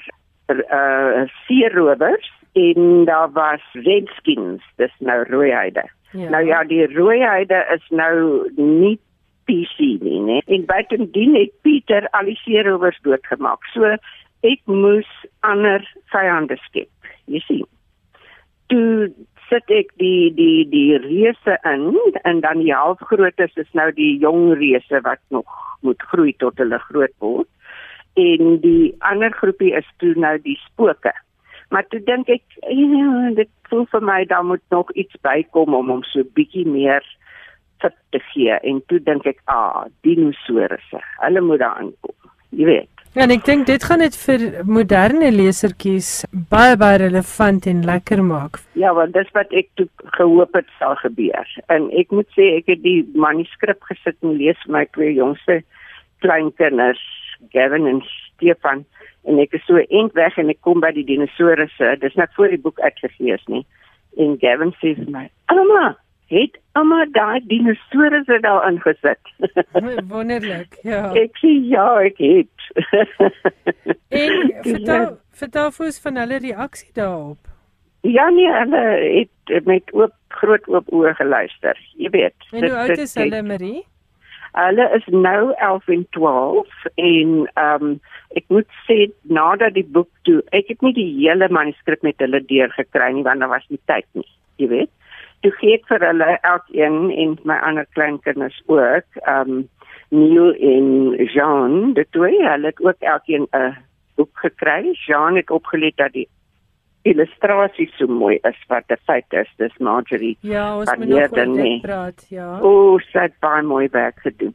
[0.48, 5.84] uh seerowers en daar was redskins, dis nou rooiheide.
[6.12, 6.28] Ja.
[6.28, 8.98] Nou ja, die rooiheide is nou nie
[9.44, 10.40] PC nie, nê.
[10.46, 13.64] En buitendien het Pieter al die seerowers doodgemaak.
[13.72, 13.96] So
[14.42, 15.08] ek moes
[15.40, 16.90] ander vyande skep.
[17.30, 17.66] Jy sien.
[18.72, 19.10] Toe
[19.48, 24.52] sit ek die die die reuse in en dan die halfgrootes is nou die jong
[24.60, 25.48] reuse wat nog
[25.82, 27.48] moet groei tot hulle groot word.
[28.20, 31.12] En die ander groepie is toe nou die spooke.
[31.72, 35.92] Maar toe dink ek ja, dit voel vir my daar moet nog iets bykom om
[35.96, 37.06] hom so bietjie meer
[38.12, 42.14] te gee en toe dink ek ah dinosourusse hulle moet daar aankom
[42.60, 47.66] jy weet Ja, en ek dink dit gaan dit vir moderne lesertjies baie baie relevant
[47.68, 48.56] en lekker maak.
[48.72, 49.84] Ja, want dis wat ek toe
[50.16, 51.50] gehoop het sal gebeur.
[51.68, 55.58] En ek moet sê ek het die manuskrip gesit en lees vir my twee jongste
[56.24, 57.04] kleinkinders,
[57.52, 58.86] Gavin en Stefan,
[59.24, 61.96] en ek is so eendag weg en ek kom by die dinosourusse.
[62.02, 63.66] Dis net voor die boek uitgegee is nie.
[64.20, 65.96] En Gavin sê vir my: "Ouma,
[66.32, 69.32] het amma daai dinosourusse daar ingesit.
[70.08, 71.10] Wonderlik, ja.
[71.24, 72.68] Ek sê ja, ek het.
[74.22, 74.36] en
[74.72, 75.08] vertel
[75.42, 77.50] vertel ons van hulle reaksie daarop.
[78.08, 81.78] Ja nee, hulle het met oop groot oop oë geluister.
[82.00, 82.48] Jy weet.
[82.50, 83.82] En hoe oud is hulle, Marie?
[84.52, 88.00] Hulle is nou 11 en 12 en ehm um,
[88.36, 88.96] ek moet sê
[89.28, 93.44] nadat die boek toe, ek het nie die hele manuskrip met hulle deurgekry nie want
[93.44, 94.28] daar was nie tyd nie,
[94.60, 94.92] jy weet.
[95.44, 99.64] Toe gee ek vir hulle elkeen en my ander kleinkinders ook um
[100.12, 100.88] Neil en
[101.32, 103.76] Jean de twee hulle het ook elkeen 'n
[104.16, 104.92] boek gekry.
[105.06, 106.28] Jean het opgelet dat die
[107.02, 111.54] illustrasie so mooi is wat die feit is dis Marjorie ja ons moet nog oor
[111.56, 114.54] dit praat ja o sy het baie mooi werk gedoen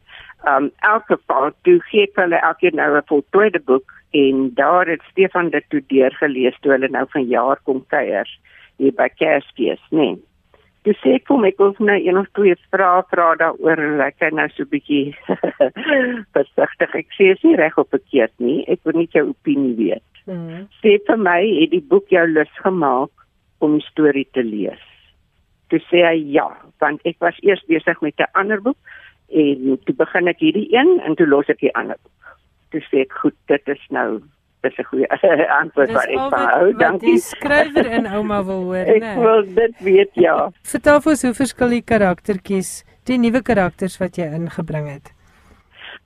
[0.52, 5.04] um elke geval toe gee ek hulle elkeen nou 'n voltooide boek en daar het
[5.10, 8.28] Stefan dit toe deurgelees toe hulle nou van jaar kom kuier
[8.78, 10.16] hier by Kersfees nee
[10.86, 14.14] Toe sê ek kom ek wil nou een of twee vrae vra daaroor en ek
[14.22, 15.12] kyk nou so 'n bietjie
[16.36, 16.94] versigtig.
[17.02, 18.64] Ek sê is nie reg of verkeerd nie.
[18.72, 20.07] Ek wil net jou opinie weet.
[20.28, 20.66] Mm.
[20.82, 23.26] Sê vir my, het die boek jou lus gemaak
[23.64, 24.82] om die storie te lees?
[25.72, 26.48] Toe sê hy ja,
[26.82, 28.78] want ek was eers besig met 'n ander boek
[29.28, 32.36] en toe begin ek hierdie een en toe los ek die ander boek.
[32.72, 34.20] Toe sê ek goed, dit is nou
[34.62, 35.08] dis 'n goeie
[35.62, 36.72] antwoord wat ek van hou.
[36.72, 37.12] Dankie.
[37.12, 39.14] Die skrywer in ouma wil hoor, Ek né?
[39.20, 40.50] wil dit weet ja.
[40.62, 45.12] Vertel vir ons hoe verskil die karaktertjies, die nuwe karakters wat jy ingebring het.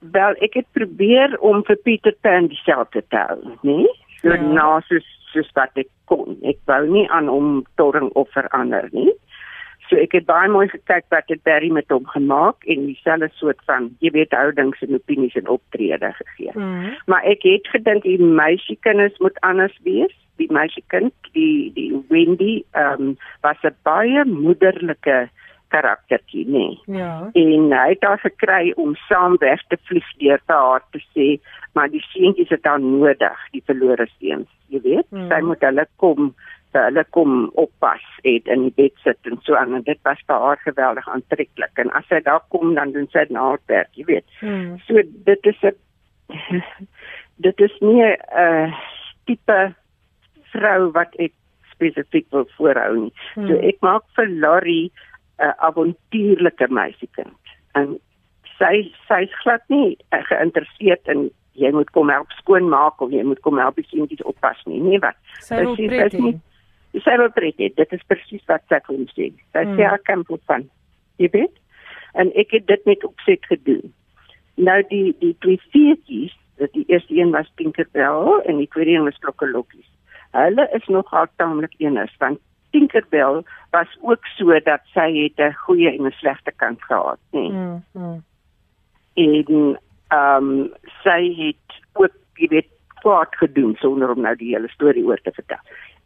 [0.02, 3.87] Wel, ek het probeer om vir Pieter Pan dieselfde te hou, né?
[4.22, 4.42] So Ja.
[4.42, 6.37] na soos soos wat ek kon.
[6.44, 9.12] Ek wou nie aan hom torring of verander nie.
[9.88, 13.61] So ek het baie mooi gekyk wat het Barry met hom gemaak en dieselfde soort
[13.68, 16.52] van, jy weet, houdings en opinies en optrede gegee.
[16.54, 16.94] Mhm.
[17.06, 20.14] Maar ek het gedink die meisiekinders moet anders wees.
[20.37, 25.28] Die meisiekind, die die Wendy, ehm um, was 'n baie moederlike
[25.68, 26.66] karaktertjie, nê.
[26.87, 26.98] Nee.
[26.98, 27.30] Ja.
[27.32, 31.40] En hy het haar gekry om saam weg te vlieg deur vir haar te sê,
[31.72, 35.08] maar die seentjies het haar nodig, die verlore seuns, jy weet.
[35.11, 35.28] Hmm.
[35.30, 36.35] Sy moet hulle kom
[36.72, 40.44] hulle kom oppas het in die bed sit en so aan en dit was vir
[40.44, 44.06] haar geweldig aantreklik en as sy daar kom dan doen sy dit haar werk, jy
[44.08, 44.24] weet.
[44.40, 44.78] Mhm.
[44.87, 45.76] So dit is 'n
[47.46, 48.72] dit is nie 'n uh,
[49.26, 49.74] tipe
[50.52, 51.32] vrou wat ek
[51.72, 53.12] spesifiek wil voorhou nie.
[53.35, 53.46] Hmm.
[53.48, 54.90] So ek maak vir Larry
[55.38, 57.40] 'n uh, avontuurlike meisiekind.
[57.74, 57.98] En
[58.58, 63.40] sy sy's glad nie uh, geïnteresseerd in jy moet kom help skoonmaak of jy moet
[63.40, 64.80] kom help die seentjies oppas nie.
[64.80, 65.16] Nee wat.
[65.40, 66.32] Sy wil Sy- sy pret is nie-
[66.94, 67.00] hê.
[67.02, 67.74] Sy wil pret hê.
[67.74, 69.32] Dit is presies wat sy hom sê.
[69.52, 69.76] Sy Hmm.
[69.78, 70.68] sê haar kan van.
[71.18, 71.58] Jy weet?
[72.14, 73.92] En ek het dit met opset gedoen.
[74.56, 79.04] Nou die die twee feetjies, dat die eerste een was Tinkerbell en die tweede een
[79.04, 79.88] was Klokkelokkies.
[80.32, 82.38] Hulle is nogal taamlik eenigs want
[82.70, 87.40] Tinkerbell was ook so dat sy het 'n goeie en 'n slegte kant gehad, nê.
[87.40, 87.80] Nee Mhm.
[87.94, 88.18] mhm.
[89.14, 89.78] en
[90.12, 90.68] ehm um,
[91.03, 92.70] sy het ook jy weet
[93.03, 95.61] kwaad gedoen sonder om nou die hele storie oor te vertel.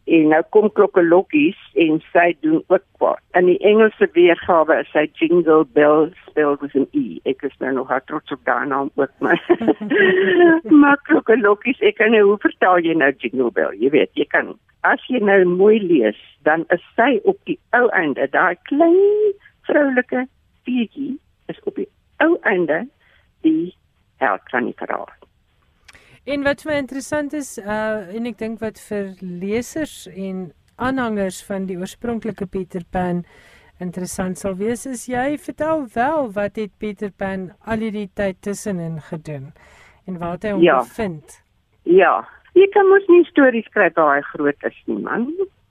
[0.07, 3.19] En nou kom klokkelokkies en sy doen ook kwaad.
[3.39, 7.19] In die Engelse weergawe is sy Jingle Bell spelled with an E.
[7.27, 9.43] Ek is nou nog trots op daai naam ook maar.
[10.83, 13.75] maar klokkelokkies, ek kan nou hoe vertaal jy nou Jingle Bell?
[13.83, 14.55] Jy weet, jy kan
[14.87, 19.35] as jy nou mooi lees, dan is sy op die ou einde, daai klein
[19.67, 20.27] vroulike
[20.67, 21.17] feetjie
[21.51, 21.89] is op die
[22.23, 22.85] ou einde
[23.47, 23.75] die
[24.23, 25.09] held van die verhaal.
[26.27, 31.43] En wat vir my interessant is, uh en ek dink wat vir lesers en aanhangers
[31.47, 33.25] van die oorspronklike Peter Pan
[33.81, 38.99] interessant sal wees is jy vertel wel wat het Peter Pan al hierdie tyd tussenin
[39.11, 39.53] gedoen
[40.09, 40.79] en waar hy hom Ja.
[40.81, 41.43] bevind.
[41.85, 42.25] Ja,
[42.55, 45.29] jy kan mos nie stories skryf waar hy groot is nie, man.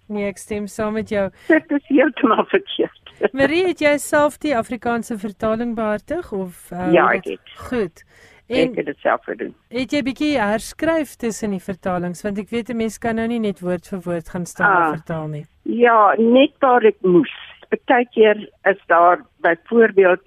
[0.08, 1.30] Nee, ek stem saam met jou.
[1.48, 3.34] Dit is heeltemal verkeerd.
[3.34, 7.54] Marie, het jy self die Afrikaanse vertaling behartig of uh, Ja, ek het.
[7.70, 8.04] Goed.
[8.48, 9.56] Ek En het dit self gedoen.
[9.70, 13.40] het jy bietjie herskryf tussen die vertalings want ek weet 'n mens kan nou nie
[13.40, 14.90] net woord vir woord gaan staan Ah.
[14.94, 15.46] vertaal nie.
[15.64, 17.32] Ja, net waar ek moes.
[17.70, 20.22] Partykeer is daar byvoorbeeld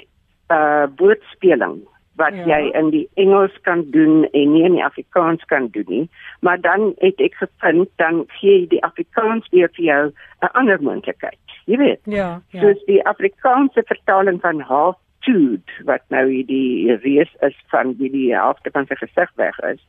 [0.51, 1.79] uh woordspeling
[2.17, 2.45] wat Ja.
[2.59, 6.09] jy in die Engels kan doen en nie in die Afrikaans kan doen nie.
[6.41, 11.39] Maar dan het ek gevind dan gee die Afrikaans weer vir jou 'n ander moontlikheid.
[11.67, 12.01] Jy weet.
[12.05, 12.61] Ja, ja.
[12.61, 18.29] soos die Afrikaanse vertaling van half tooth wat nou hierdie reus is van wie die
[18.35, 19.81] helfte van sy gesig weg is.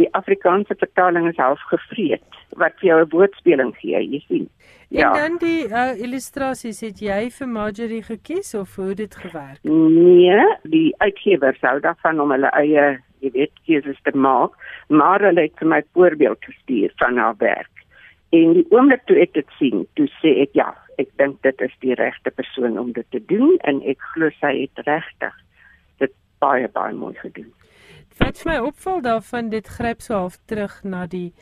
[0.00, 4.48] Die Afrikaanse vertaling is half gevreet wat vir jou 'n woordspeling gee, jy sien.
[4.90, 9.60] En dan die uh, illustrasies, het jy vir Marjorie gekies of hoe dit gewerk?
[9.62, 14.56] Nee, die uitgewer sou daarvan om hulle eie, jy weet, keuses te maak,
[14.88, 17.84] maar hulle het vir my voorbeeld gestuur van haar werk.
[18.34, 21.76] En die oomblik toe ek dit sien, toe sê ek ja, ek dink dit is
[21.84, 25.36] die regte persoon om dit te doen en ek glo sy het regtig
[26.02, 26.12] dit
[26.44, 27.48] baie baie mooi gedoen.
[28.20, 31.32] Wat vir my opval daarvan, dit gryp so half terug na die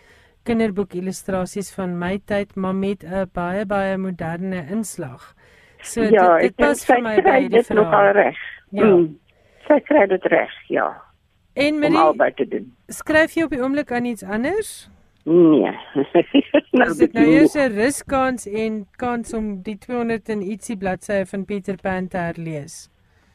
[0.46, 5.34] kinderboek illustrasies van my tyd, maar met 'n baie baie moderne inslag.
[5.82, 8.38] So ja, dit dit pas vir my by die dit nogal reg.
[8.70, 8.84] Ja.
[8.84, 9.18] Mm,
[9.66, 11.02] sy kry dit reg, ja,
[11.54, 12.76] En om Marie, albei te doen.
[12.86, 14.90] skryf jy op die oomblik aan iets anders?
[15.24, 15.72] Nee.
[16.78, 21.26] nou, Is dit nou eers 'n ruskans en kans om die 200 en ietsie bladsye
[21.26, 22.88] van Peter Pan te herlees?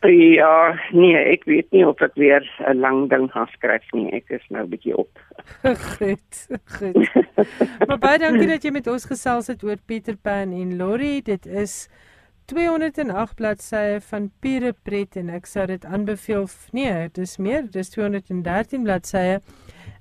[0.04, 4.12] Ja, nee, ek weet nie of ek weer 'n lang ding gaan skryf nie.
[4.12, 5.20] Ek is nou 'n bietjie op.
[5.96, 7.08] goed, goed.
[7.88, 11.22] maar baie dankie dat jy met ons gesels het oor Peter Pan en Lori.
[11.22, 11.88] Dit is
[12.52, 16.48] 208 bladsye van pure pret en ek sou dit aanbeveel.
[16.72, 19.40] Nee, dis meer, dis 213 bladsye.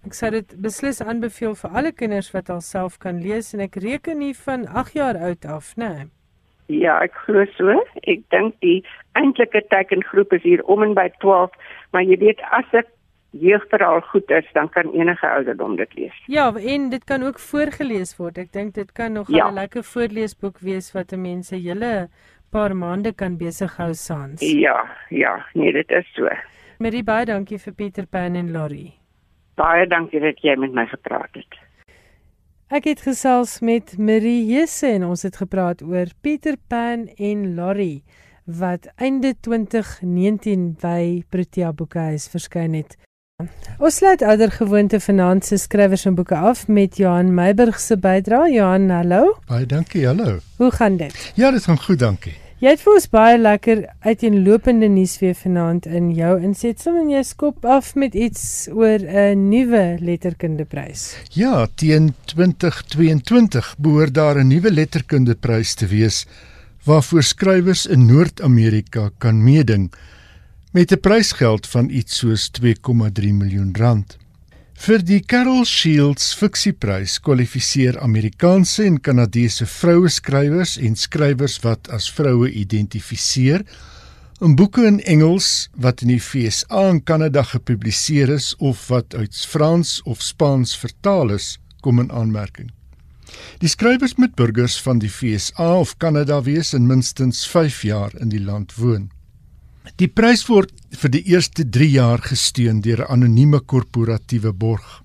[0.07, 4.19] Ek sou dit beslis aanbeveel vir alle kinders wat alself kan lees en ek reken
[4.19, 5.93] nie van 8 jaar oud af, né?
[5.95, 6.11] Nee.
[6.73, 7.75] Ja, ek glo so.
[8.09, 8.81] Ek dink die
[9.19, 11.53] eintlike tekengroep is hier om en by 12,
[11.93, 12.89] maar jy weet as ek
[13.33, 16.17] jeugverhaal goed is, dan kan enige ouderdom dit lees.
[16.29, 18.39] Ja, en dit kan ook voorgeles word.
[18.39, 19.51] Ek dink dit kan nog 'n ja.
[19.51, 22.09] lekker voorleesboek wees wat mense hele
[22.51, 24.41] paar maande kan besig hou saans.
[24.41, 26.29] Ja, ja, nee, dit is so.
[26.79, 29.02] Marie baie dankie vir Pieter Pan en Lori.
[29.61, 31.61] Baie dankie dat jy met my gepraat het.
[32.73, 38.03] Ek het gesels met Marie Jesse en ons het gepraat oor Pieter Pan en Lori
[38.49, 42.97] wat einde 2019 by Protea Boekhuis verskyn het.
[43.79, 48.53] Ons sluit ouer gewoonte vanaand se skrywers en boeke af met Johan Meiburg se bydrae.
[48.55, 49.37] Johan, hallo.
[49.51, 50.39] Baie dankie, hallo.
[50.57, 51.33] Hoe gaan dit?
[51.37, 52.42] Ja, dit gaan goed, dankie.
[52.63, 57.23] Jy het vir ons baie lekker uiteenlopende nuus weer vanaand in jou insetsel en jy
[57.27, 61.03] skop af met iets oor 'n nuwe letterkundeprys.
[61.35, 66.27] Ja, teen 2022 behoort daar 'n nuwe letterkundeprys te wees
[66.85, 69.91] waarvoor skrywers in Noord-Amerika kan meeding
[70.73, 74.22] met 'n prysgeld van iets soos 2,3 miljoen rand.
[74.83, 82.09] Vir die Carol Shields Fiksieprys kwalifiseer Amerikaanse en Kanadese vroue skrywers en skrywers wat as
[82.11, 83.63] vroue identifiseer
[84.43, 89.39] in boeke in Engels wat in die FSA en Kanada gepubliseer is of wat uit
[89.55, 92.75] Frans of Spaans vertaal is, kom in aanmerking.
[93.63, 98.35] Die skrywers moet burgers van die FSA of Kanada wees en minstens 5 jaar in
[98.35, 99.13] die land woon.
[99.97, 105.03] Die prys word vir die eerste 3 jaar gesteun deur 'n anonieme korporatiewe borg.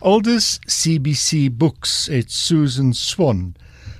[0.00, 3.54] Aldus CBC Books het Susan Swan,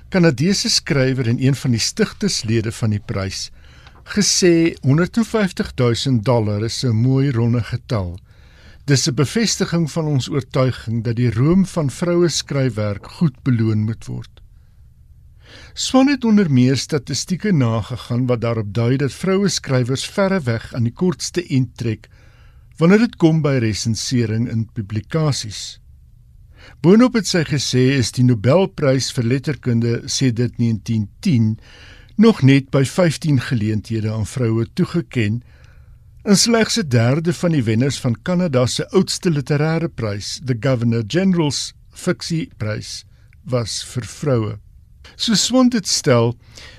[0.09, 3.51] Kanadese skrywer en een van die stigterslede van die prys,
[4.03, 8.17] gesê 150 000 dollar is 'n mooi ronde getal
[8.87, 14.05] Dis 'n bevestiging van ons oortuiging dat die roem van vroue skryfwerk goed beloon moet
[14.05, 14.29] word.
[15.73, 20.93] Swan het onder meer statistieke nagegaan wat daarop dui dat vroue skrywers verreweg aan die
[20.93, 22.07] kortste end trek
[22.77, 25.79] wanneer dit kom by resensering in publikasies.
[26.81, 31.55] Boonop het sy gesê is die Nobelprys vir letterkunde sedert 1910
[32.17, 35.45] nog net by 15 geleenthede aan vroue toegekend
[36.27, 41.03] In slegs 'n derde van die wenners van Kanada se oudste literêre prys, the Governor
[41.07, 43.05] General's Fiksie Prys,
[43.43, 44.59] was vir vroue.
[45.15, 46.35] So swond dit stel,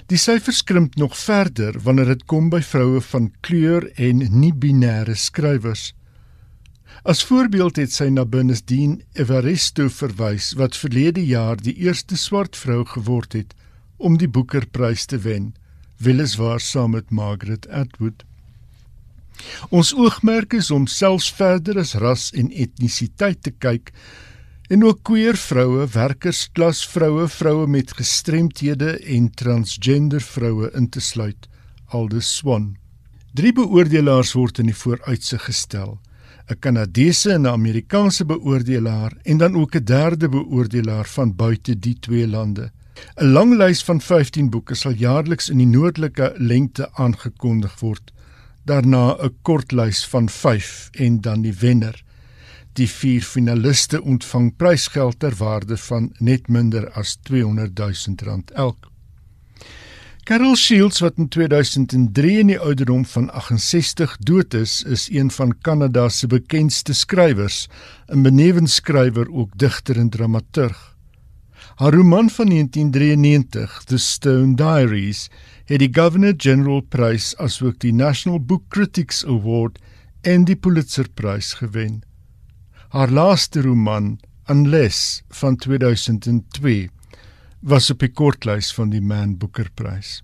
[0.08, 5.92] die syfers krimp nog verder wanneer dit kom by vroue van kleur en nie-binêre skrywers.
[7.04, 12.84] As voorbeeld het sy na Bernardine Evaristo verwys wat verlede jaar die eerste swart vrou
[12.84, 13.54] geword het
[13.98, 15.52] om die Booker-prys te wen,
[15.98, 18.24] weliswaar saam met Margaret Atwood.
[19.70, 23.92] Ons oogmerk is om selfs verder as ras en etnisiteit te kyk
[24.68, 31.48] en ook queer vroue, werkersklas vroue, vroue met gestremthede en transgender vroue in te sluit.
[31.86, 32.76] Aldus Swan.
[33.32, 35.98] Drie beoordelaars word in die vooruitsig gestel:
[36.48, 41.96] 'n Kanadese en 'n Amerikaanse beoordelaar en dan ook 'n derde beoordelaar van buite die
[42.00, 42.70] twee lande.
[43.16, 48.12] 'n Lang lys van 15 boeke sal jaarliks in die noordelike lengte aangekondig word
[48.68, 52.04] daarna 'n kortlys van 5 en dan die wenner.
[52.72, 58.90] Die vier finaliste ontvang prysgeld ter waarde van net minder as 200 000 rand elk.
[60.28, 65.54] Carol Shields wat in 2003 in die ouderdom van 68 dood is, is een van
[65.64, 67.68] Kanada se bekendste skrywers,
[68.12, 70.96] 'n benewensskrywer ook digter en dramaturg.
[71.76, 75.30] Haar roman van 1993, The Stone Diaries,
[75.64, 79.78] het die Governor General Prys asook die National Book Critics Award
[80.20, 82.02] en die Pulitzer Prys gewen.
[82.88, 86.88] Haar laaste roman, Unless van 2002,
[87.60, 90.22] was op die kortlys van die Man Booker Prys.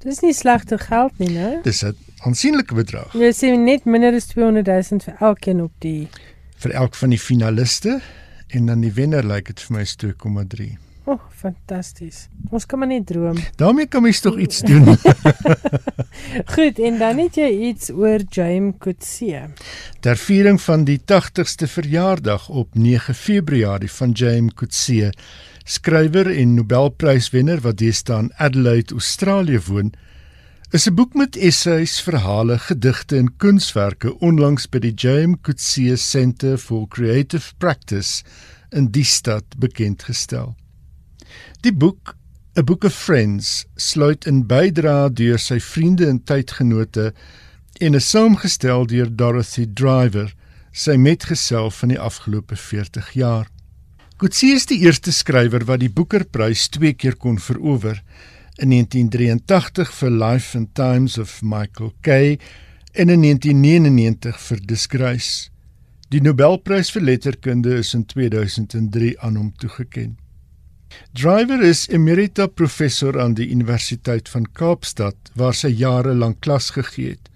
[0.00, 1.60] Dis nie slegte geld nie, né?
[1.62, 1.92] Dis 'n
[2.24, 3.12] aansienlike bedrag.
[3.12, 6.08] Jy sê net minder as 200 000 vir elkeen op die
[6.56, 8.00] vir elk van die finaliste
[8.48, 10.78] en dan die wenner lyk like dit vir my is 2,3.
[11.08, 12.26] O, oh, fantasties.
[12.52, 13.36] Ons kan maar net droom.
[13.56, 14.84] daarmee kan mens tog iets doen.
[16.54, 19.46] Goed, en dan het jy iets oor James Coetzee.
[20.04, 25.08] Ter viering van die 80ste verjaardag op 9 Februarie van James Coetzee,
[25.64, 29.94] skrywer en Nobelpryswenner wat deesdae in Adelaide, Australië woon,
[30.76, 36.58] is 'n boek met essays, verhale, gedigte en kunswerke onlangs by die James Coetzee Centre
[36.58, 38.24] for Creative Practice
[38.68, 40.57] in die stad bekend gestel.
[41.66, 42.14] Die boek,
[42.56, 47.08] A Book of Friends, sluit in bydra deur sy vriende en tydgenote
[47.82, 50.30] en is saamgestel deur Dorothy Driver,
[50.70, 53.48] sy metgesel van die afgelope 40 jaar.
[54.22, 57.98] Coetzee is die eerste skrywer wat die Booker-prys twee keer kon verower,
[58.62, 62.38] in 1983 vir Life and Times of Michael Kay
[62.94, 65.50] en in 1999 vir Disgrace.
[66.14, 70.22] Die Nobelprys vir letterkunde is in 2003 aan hom toegekend.
[71.12, 77.16] Driver is emerita professor aan die Universiteit van Kaapstad waar sy jare lank klas gegee
[77.16, 77.28] het.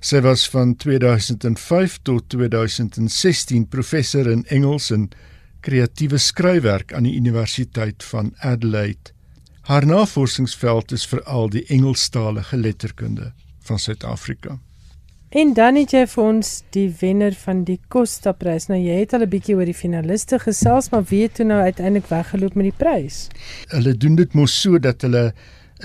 [0.00, 5.10] Sy was van 2005 tot 2016 professor in Engels en
[5.60, 9.12] kreatiewe skryfwerk aan die Universiteit van Adelaide.
[9.68, 13.32] Haar navorsingsveld is veral die Engelstalige letterkunde
[13.68, 14.58] van Suid-Afrika.
[15.30, 18.66] En dan het jy vir ons die wenner van die Costa Prys.
[18.66, 21.60] Nou jy het al 'n bietjie oor die finaliste gesels, maar wie het toe nou
[21.60, 23.28] uiteindelik weggeloop met die prys?
[23.68, 25.32] Hulle doen dit mos so dat hulle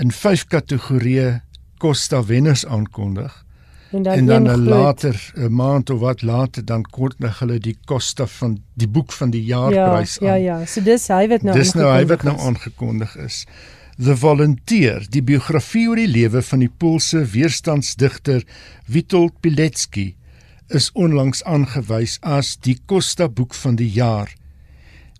[0.02, 1.42] in 5 kategorieë
[1.78, 3.44] Costa wenners aankondig.
[3.92, 8.26] En dan, en dan later 'n maand of wat later dan kondig hulle die Costa
[8.26, 10.40] van die boek van die jaarprys ja, aan.
[10.40, 13.46] Ja ja, so dis hy wat nou Dis nou hy wat nou aangekondig is.
[13.96, 18.42] The Volunteer, die biografie oor die lewe van die Poolse weerstandsdigter
[18.92, 20.10] Witold Pilecki,
[20.68, 24.28] is onlangs aangewys as die Costa boek van die jaar.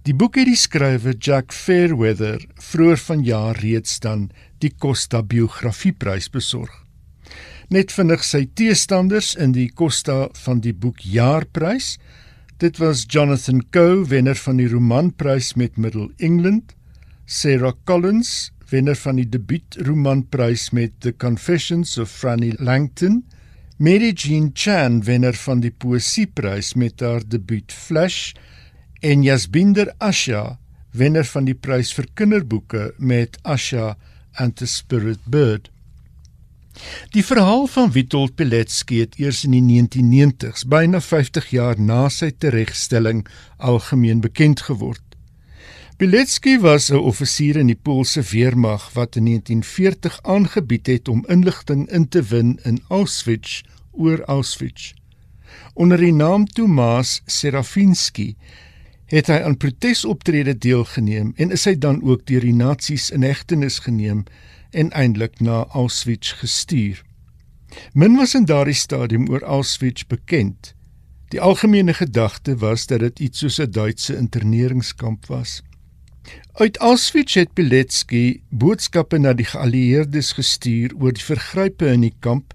[0.04, 4.26] Die boek het die skrywer Jack Fairweather vroeër vanjaar reeds dan
[4.60, 6.74] die Costa biografieprys besorg.
[7.72, 11.94] Net vinnig sy teestanders in die Costa van die boek jaarprys.
[12.60, 16.76] Dit was Jonathan Coe, wenner van die romanprys met Middle England,
[17.24, 23.22] Sarah Collins, wenner van die debuutromanprys met The Confessions of Franny Langton,
[23.78, 28.32] Mary Jean Chan wenner van die poesieprys met haar debuut Flash
[29.04, 30.58] en Jasbinder Asha
[30.96, 33.94] wenner van die prys vir kinderboeke met Asha
[34.40, 35.70] and the Spirit Bird.
[37.12, 42.32] Die verhaal van Witold Pilecki het eers in die 1990s, byna 50 jaar na sy
[42.32, 43.24] teregstelling,
[43.56, 45.05] algemeen bekend geword.
[45.96, 51.88] Pilecki was 'n offisier in die Poolse weermag wat in 1940 aangebied het om inligting
[51.90, 54.92] in te win in Auschwitz oor Auschwitz.
[55.74, 58.36] Onder die naam Tomasz Serafinski
[59.04, 63.78] het hy aan protesoptredes deelgeneem en is hy dan ook deur die nasies in hegtenis
[63.78, 64.24] geneem
[64.70, 67.00] en eindelik na Auschwitz gestuur.
[67.92, 70.74] Min was in daardie stadium oor Auschwitz bekend.
[71.28, 75.62] Die algemene gedagte was dat dit iets soos 'n Duitse interneringskamp was.
[76.52, 82.54] Uit Auschwitz het Pilecki boodskappe na die geallieerdes gestuur oor die vergrype in die kamp.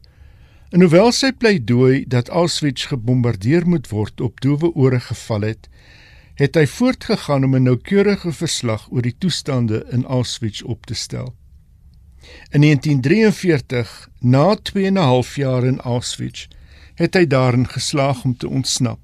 [0.71, 5.69] En hoewel sy pleidooi dat Auschwitz gebombardeer moet word op doewe ore geval het,
[6.41, 11.35] het hy voortgegaan om 'n noukeurige verslag oor die toestande in Auschwitz op te stel.
[12.49, 16.47] In 1943, na 2 en 'n half jaar in Auschwitz,
[16.95, 18.99] het hy daarin geslaag om te ontsnap.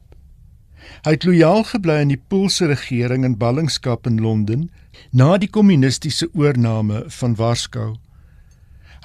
[1.06, 4.68] Hy het lojaal gebly aan die Poolse regering in ballingskap in Londen
[5.12, 7.96] na die kommunistiese oorneem van Warskou.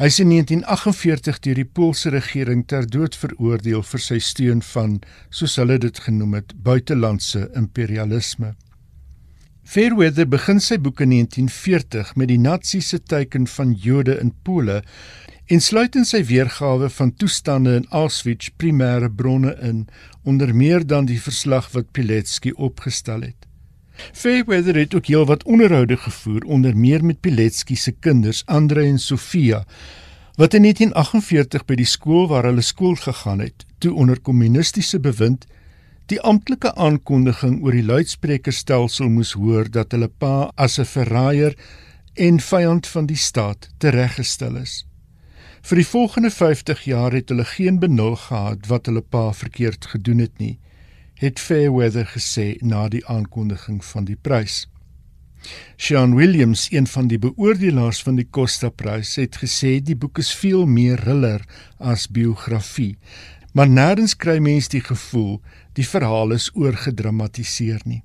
[0.01, 5.01] Hy is in 1948 deur die Poolse regering ter dood veroordeel vir sy steun van,
[5.31, 8.55] soos hulle dit genoem het, buitelandse imperialisme.
[9.63, 14.81] Fairweather begin sy boek in 1940 met die Natsiese teiken van Jode in Pole
[15.47, 19.87] en sluit in sy weergawe van toestande in Auschwitz primêre bronne in,
[20.23, 23.49] onder meer dan die verslag wat Pilecki opgestel het.
[24.13, 29.65] Fairweather het ook heelwat onderhoude gevoer onder meer met Pilecki se kinders, Andre en Sofia,
[30.37, 35.47] wat in 1948 by die skool waar hulle skool gegaan het, toe onder kommunistiese bewind
[36.11, 41.55] die amptelike aankondiging oor die luidsprekerstelsel moes hoor dat hulle pa as 'n verraaier
[42.15, 44.85] en vyand van die staat tereggestel is.
[45.63, 50.19] Vir die volgende 50 jaar het hulle geen benul gehad wat hulle pa verkeerd gedoen
[50.19, 50.57] het nie,
[51.23, 54.65] het Fairweather gesê na die aankondiging van die prys.
[55.79, 60.35] Sean Williams, een van die beoordelaars van die Costa Prys, het gesê die boek is
[60.35, 61.47] veel meer thriller
[61.79, 62.97] as biografie,
[63.55, 65.41] maar nêrens kry mens die gevoel
[65.79, 68.03] die verhaal is oorgedramatiseer nie.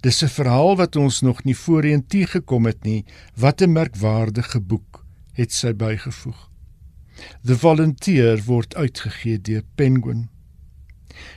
[0.00, 3.04] Dis 'n verhaal wat ons nog nie voorheen teëgekom het nie.
[3.36, 6.47] Wat 'n merkwaardige boek, het sy bygevoeg.
[7.44, 10.28] The Volunteer word uitgegee deur Penguin.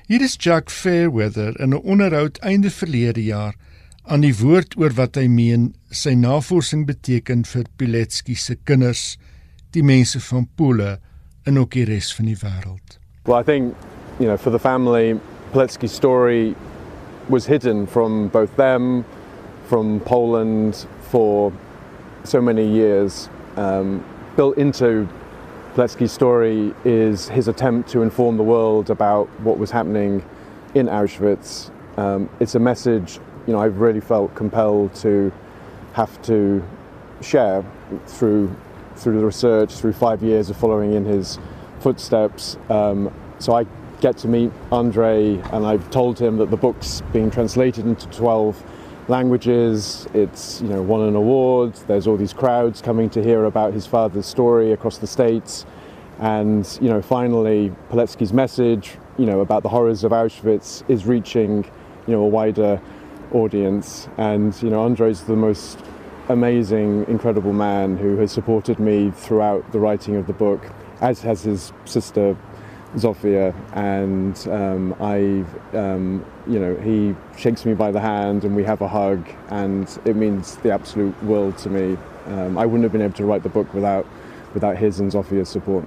[0.07, 3.55] Hier is Jack Fairweather in 'n onderhoud einde verlede jaar
[4.03, 9.17] aan die woord oor wat hy meen sy navorsing beteken vir Pilecki se kinders,
[9.71, 10.97] die mense van Pole
[11.45, 12.99] en ook die res van die wêreld.
[13.25, 13.75] Well, I think,
[14.19, 15.19] you know, for the family,
[15.53, 16.55] Pilecki's story
[17.29, 19.05] was hidden from both them,
[19.67, 21.53] from Poland for
[22.23, 24.03] so many years, um,
[24.36, 25.07] built into
[25.76, 30.22] Pilecki's story is his attempt to inform the world about what was happening
[30.76, 31.72] in Auschwitz.
[31.97, 35.32] Um, it's a message, you know, I've really felt compelled to
[35.93, 36.61] have to
[37.22, 37.63] share
[38.05, 38.53] through
[38.97, 41.39] through the research, through five years of following in his
[41.80, 42.57] footsteps.
[42.69, 43.09] Um,
[43.39, 43.65] so I
[44.01, 48.61] get to meet Andre, and I've told him that the book's being translated into 12
[49.08, 50.08] languages.
[50.14, 51.74] It's you know won an award.
[51.88, 55.66] There's all these crowds coming to hear about his father's story across the states,
[56.20, 61.66] and you know finally Poletsky's message, you know about the horrors of Auschwitz, is reaching
[62.08, 62.82] you know a wider
[63.32, 64.08] audience.
[64.18, 65.80] And you know Andre's the most
[66.30, 70.66] amazing, incredible man who has supported me throughout the writing of the book,
[71.02, 72.38] as has his sister
[72.96, 75.46] Zofia, and um, I,
[75.78, 79.88] um, you know, he shakes me by the hand and we have a hug, and
[80.06, 81.98] it means the absolute world to me.
[82.28, 84.06] Um, I wouldn't have been able to write the book without,
[84.54, 85.86] without his and Zofia's support.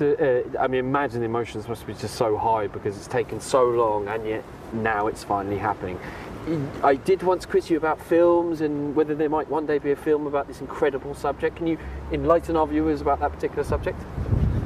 [0.00, 3.64] uh, I mean, imagine the emotions must be just so high because it's taken so
[3.64, 5.98] long, and yet now it's finally happening.
[6.82, 9.96] I did once quiz you about films and whether there might one day be a
[9.96, 11.56] film about this incredible subject.
[11.56, 11.78] Can you
[12.12, 14.00] enlighten our viewers about that particular subject?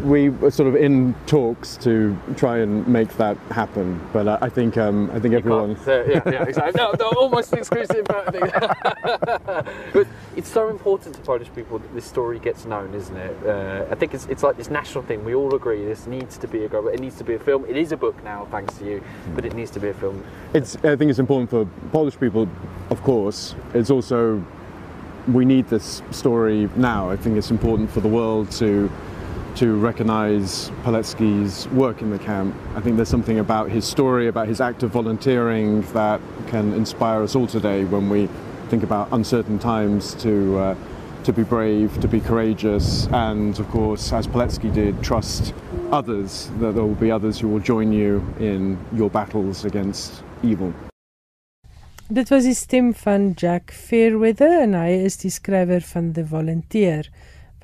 [0.05, 4.77] We were sort of in talks to try and make that happen, but I think
[4.77, 5.77] um, I think You everyone.
[5.77, 6.73] Uh, yeah, yeah, exactly.
[6.77, 8.05] No, no, almost exclusive.
[8.05, 8.33] But,
[9.93, 13.47] but it's so important to Polish people that this story gets known, isn't it?
[13.47, 15.25] Uh, I think it's, it's like this national thing.
[15.25, 16.87] We all agree this needs to be a go.
[16.89, 17.65] It needs to be a film.
[17.65, 19.03] It is a book now, thanks to you,
[19.35, 20.23] but it needs to be a film.
[20.53, 22.49] It's I think it's important for Polish people,
[22.91, 23.55] of course.
[23.73, 24.45] It's also
[25.29, 27.11] we need this story now.
[27.11, 28.91] I think it's important for the world to
[29.57, 32.55] to recognize Paletsky's work in the camp.
[32.75, 37.23] I think there's something about his story, about his act of volunteering that can inspire
[37.23, 38.29] us all today when we
[38.69, 40.75] think about uncertain times to uh,
[41.25, 45.55] to be brave, to be courageous, and of course, as Paletsky did, trust
[45.91, 50.73] others that there will be others who will join you in your battles against evil.
[52.13, 57.09] Dit was die stem van Jack Fairweather en hy is die skrywer van The Volunteer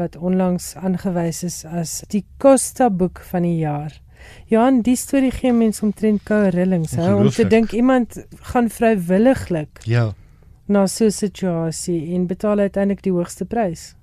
[0.01, 3.93] wat onlangs aangewys is as die Costa boek van die jaar.
[4.53, 8.19] Johan, die storie gee mense omtrent koue rillings, hè, om te dink iemand
[8.53, 10.13] gaan vrywilliglik Ja.
[10.67, 13.95] na so 'n situasie en betaal uiteindelik die hoogste prys.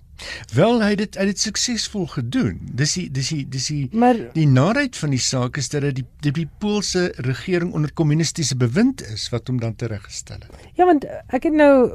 [0.54, 2.60] Wel hy het dit hy het dit suksesvol gedoen.
[2.74, 5.96] Dis die dis die dis die Maar die naheid van die saak is dat dit
[5.96, 10.50] die die, die Poolse regering onder kommunistiese bewind is wat hom dan tereggestel het.
[10.74, 11.94] ja, want ek het nou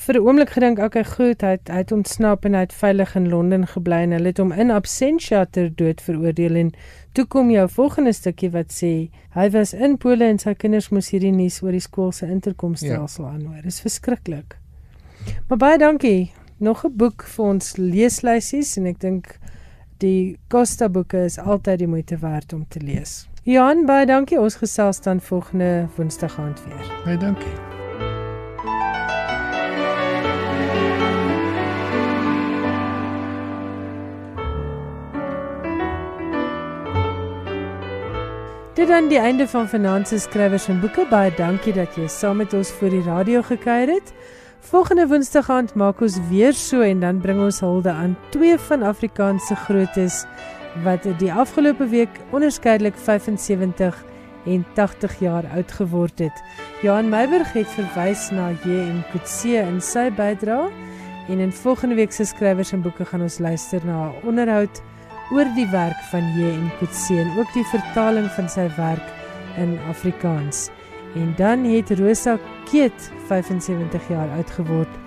[0.00, 3.14] vir 'n oomblik gedink, okay, goed, hy het, hy het ontsnap en hy het veilig
[3.16, 6.70] in Londen gebly en hulle het hom in absentia ter dood veroordeel en
[7.12, 11.10] toe kom jou volgende stukkie wat sê hy was in Pole en sy kinders moes
[11.10, 13.30] hierdie nuus oor die skool se interkomstelsel ja.
[13.30, 13.62] aanhoor.
[13.62, 14.56] Dis verskriklik.
[15.48, 16.32] Maar baie dankie.
[16.58, 19.38] Nog 'n boek vir ons leeslysies en ek dink
[19.98, 23.28] die Costa boeke is altyd die moeite werd om te lees.
[23.42, 24.40] Johan, baie dankie.
[24.40, 27.04] Ons gesels dan volgende Woensdag aand weer.
[27.04, 27.79] Baie dankie.
[38.74, 41.02] Dit dan die einde van Finanse skrywers en boeke.
[41.10, 44.12] Baie dankie dat jy saam met ons voor die radio gekuier het.
[44.70, 48.84] Volgende Woensdag aand maak ons weer so en dan bring ons hulde aan twee van
[48.86, 50.20] Afrikaanse grootes
[50.84, 54.04] wat die afgelope week onderskeidelik 75
[54.46, 56.44] en 80 jaar oud geword het.
[56.82, 59.02] Johan Meiburg het verwys na J.M.
[59.10, 60.70] Coetzee in sy bydrae
[61.26, 64.82] en in volgende week se skrywers en boeke gaan ons luister na 'n onderhoud
[65.30, 66.70] oor die werk van J.M.
[66.78, 69.12] Coetzee en ook die vertaling van sy werk
[69.60, 70.68] in Afrikaans.
[71.14, 72.36] En dan het Rosa
[72.70, 74.98] Keet 75 jaar oud geword.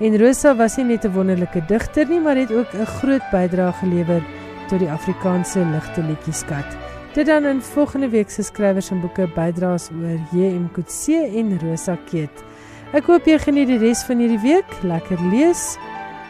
[0.00, 3.72] En Rosa was nie net 'n wonderlike digter nie, maar het ook 'n groot bydrae
[3.72, 4.22] gelewer
[4.68, 6.76] tot die Afrikaanse ligte liedjieskat.
[7.14, 10.68] Dit dan in volgende week se skrywers en boeke bydraes oor J.M.
[10.72, 12.44] Coetzee en Rosa Keet.
[12.92, 15.78] Ek hoop jy geniet die res van hierdie week, lekker lees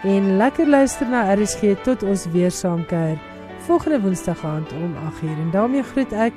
[0.02, 3.29] en lekker luister na RSG tot ons weer saam kuier
[3.66, 6.32] volgende Woensdag aand om 8:00 en daarmee groet ek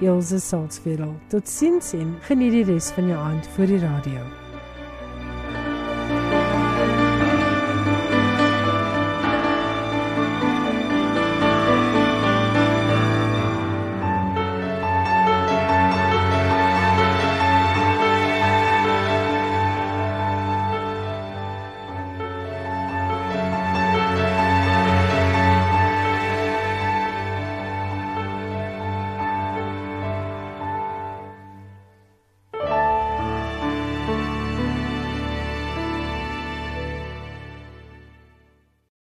[0.00, 1.20] Elsje Salzveld.
[1.28, 4.43] Totsiens en geniet die res van jou aand voor die radio.